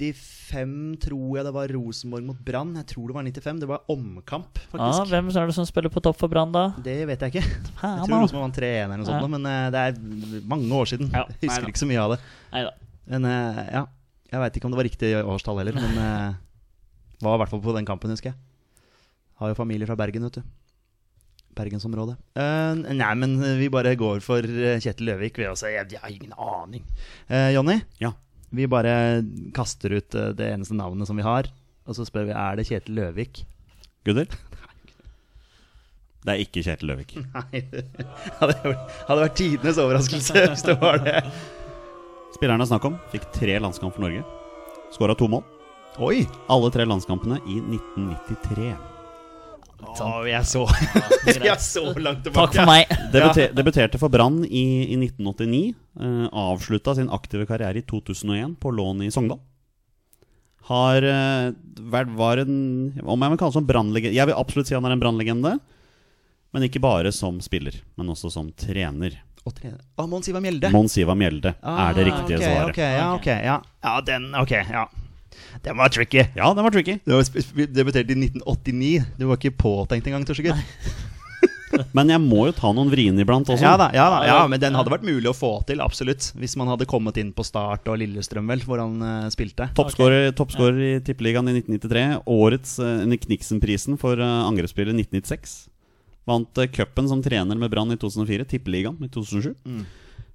[0.00, 2.72] 95, tror jeg det var Rosenborg mot Brann.
[2.80, 3.60] Jeg tror det var 95.
[3.60, 6.70] Det var omkamp, Ja, hvem er det som spiller på topp for Brann da?
[6.80, 7.44] det vet jeg ikke.
[7.84, 8.16] Jeg tror.
[8.24, 9.32] Rosenborg vant 3-1 eller noe sånt, Ja.
[9.36, 11.12] men eh, det er mange år siden.
[11.12, 12.20] Ja, Jeg husker ikke så mye av det.
[12.56, 12.72] Neida.
[13.10, 13.84] Men eh, ja,
[14.30, 16.38] jeg veit ikke om det var riktig årstall heller, men eh,
[17.24, 18.38] var i hvert fall på den kampen, husker jeg.
[19.40, 20.42] Har jo familie fra Bergen, vet du.
[21.58, 22.14] Bergensområdet.
[22.38, 25.40] Uh, nei, men vi bare går for eh, Kjetil Løvik.
[25.40, 26.84] Vi også, jeg, jeg har ingen aning.
[27.30, 28.12] Uh, Jonny, Ja.
[28.54, 28.92] vi bare
[29.56, 31.50] kaster ut det eneste navnet som vi har.
[31.90, 33.42] Og så spør vi er det Kjetil Løvik.
[34.06, 34.30] Gutter?
[36.20, 37.14] Det er ikke Kjetil Løvik.
[37.16, 38.04] Nei, det
[38.36, 41.22] hadde, vært- hadde vært tidenes overraskelse hvis det var det.
[42.34, 44.22] Spilleren det er snakk om, fikk tre landskamp for Norge.
[44.94, 45.42] Skåra to mål.
[45.98, 46.22] Oi!
[46.50, 48.70] Alle tre landskampene i 1993.
[49.80, 50.62] Å, vi er så,
[51.26, 52.52] vi er så langt tilbake.
[52.52, 52.90] Takk for meg.
[53.14, 55.62] Debuter, Debuterte for Brann i, i 1989.
[56.00, 59.40] Uh, avslutta sin aktive karriere i 2001 på lån i Sogndal.
[60.70, 61.50] Har uh,
[61.90, 62.58] vært var en
[63.00, 65.56] Om jeg vil kalle det som brannlegende Jeg vil absolutt si han er en brannlegende.
[66.54, 69.16] Men ikke bare som spiller, men også som trener.
[69.48, 70.70] Og tre- Å, Mons Ivar Mjelde.
[70.74, 72.72] Mons Ivar Mjelde er det riktige okay, svaret.
[72.74, 73.60] Okay, ja, ok, ja.
[73.86, 74.88] ja, den Ok, ja.
[75.64, 76.24] Den var tricky.
[76.36, 76.98] Ja, den var tricky.
[77.04, 77.16] Du
[77.66, 79.04] debuterte i 1989.
[79.18, 80.56] Du var ikke påtenkt engang, Torsegutt.
[81.96, 83.62] Men jeg må jo ta noen vriene iblant også.
[83.62, 86.32] Ja da, ja da, ja, men den hadde vært mulig å få til, absolutt.
[86.38, 89.70] Hvis man hadde kommet inn på Start og Lillestrøm, vel, hvor han uh, spilte.
[89.78, 92.04] Toppskårer toppskårer i Tippeligaen i 1993.
[92.34, 95.70] Årets uh, Kniksen-prisen for uh, angrepsspillet 1996.
[96.28, 98.44] Vant uh, cupen som trener med Brann i 2004.
[98.50, 99.54] Tippeligaen i 2007.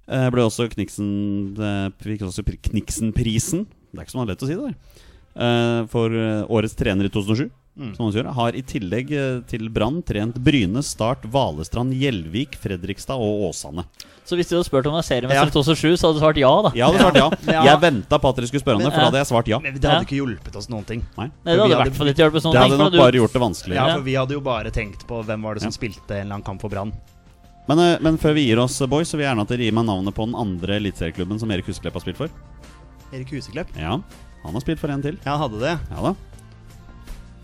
[0.06, 3.64] Eh, ble også Kniksen eh, Fikk også pri- Kniksen-prisen.
[3.90, 5.86] Det er ikke så lett å si det der.
[5.92, 6.12] For
[6.48, 7.50] årets trener i 2007.
[7.76, 13.20] som også gjør, har i tillegg eh, til Brann trent Bryne, Start, Valestrand, Gjelvik, Fredrikstad
[13.20, 13.84] og Åsane.
[14.24, 15.46] Så hvis du hadde spurt om det er seriemester Ja.
[15.46, 16.70] i 2007, så hadde du svart ja, da.
[16.74, 17.28] Jeg hadde svart ja.
[17.56, 17.64] Ja.
[17.68, 19.58] Jeg venta på at dere skulle spørre om det, for da hadde jeg svart ja.
[19.60, 21.04] Men det hadde ikke hjulpet oss noen ting.
[21.18, 21.28] Nei.
[21.44, 22.56] Nei, det hadde i hvert fall ikke hjulpet sånn.
[22.56, 23.76] Det hadde Tenk på nok du- bare gjort det vanskeligere.
[23.84, 23.94] Ja, Ja.
[24.00, 26.46] for Vi hadde jo bare tenkt på hvem var det som spilte en eller annen
[26.48, 26.92] kamp for Brann.
[27.68, 29.58] Men, eh, men før vi gir oss, eh, boys, så vil jeg gjerne at dere
[29.68, 32.28] gir meg navnet på den andre eliteserieklubben som Erik Husklepp har spilt for.
[33.12, 33.68] Erik Huseklepp?
[33.76, 34.00] Ja,
[34.42, 35.18] han har spilt for en til.
[35.26, 35.78] Ja, hadde det.
[35.90, 36.14] Ja da.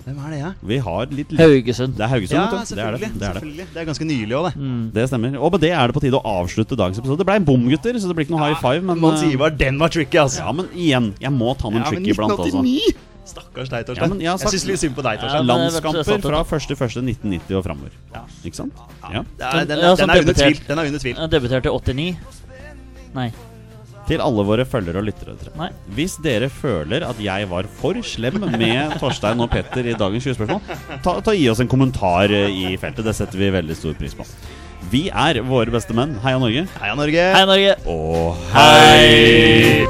[0.02, 0.48] Hvem er det, ja?
[0.66, 1.94] Vi har litt Haugesund.
[1.94, 2.74] Det er Haugesund, Ja, vet du.
[2.74, 3.10] Det er det.
[3.20, 3.66] Det, er det.
[3.74, 4.52] det er ganske nylig òg, det.
[4.58, 4.82] Mm.
[4.96, 5.36] det stemmer.
[5.38, 7.20] Og med det er det på tide å avslutte dagens episode.
[7.22, 8.82] Det ble en bom, gutter, så det blir ikke noe high five.
[8.82, 10.42] Men, Man Ivar, bare den var tricky, altså.
[10.42, 12.64] Ja, men igjen, jeg må ta noen Ja, men tricky iblant altså.
[12.64, 13.08] 1989!
[13.22, 14.18] Stakkars deg, Ja, Torstein.
[14.18, 15.46] Ja, jeg syns litt synd på deg, Ja, Torstein.
[15.46, 17.94] Ja, er Landskamper fra 1.1.1990 og framover.
[18.42, 18.82] Ikke sant?
[19.06, 19.22] Ja.
[19.22, 20.60] Det er, den, Ja, den, er under tvil.
[20.66, 21.16] Den er under tvil.
[21.22, 22.42] Jeg debuterte i 89.
[23.14, 23.30] Nei.
[24.08, 25.36] Til alle våre følgere og lyttere.
[25.58, 25.68] Nei.
[25.94, 30.80] Hvis dere føler at jeg var for slem med Torstein og Petter i dagens 20-spørsmål,
[31.04, 33.06] ta, ta gi oss en kommentar eh, i feltet.
[33.06, 34.26] Det setter vi veldig stor pris på.
[34.92, 36.16] Vi er våre beste menn.
[36.24, 36.66] Heia Norge.
[36.82, 37.28] Heia Norge!
[37.36, 37.76] Heia Norge!
[37.86, 39.86] Og hei!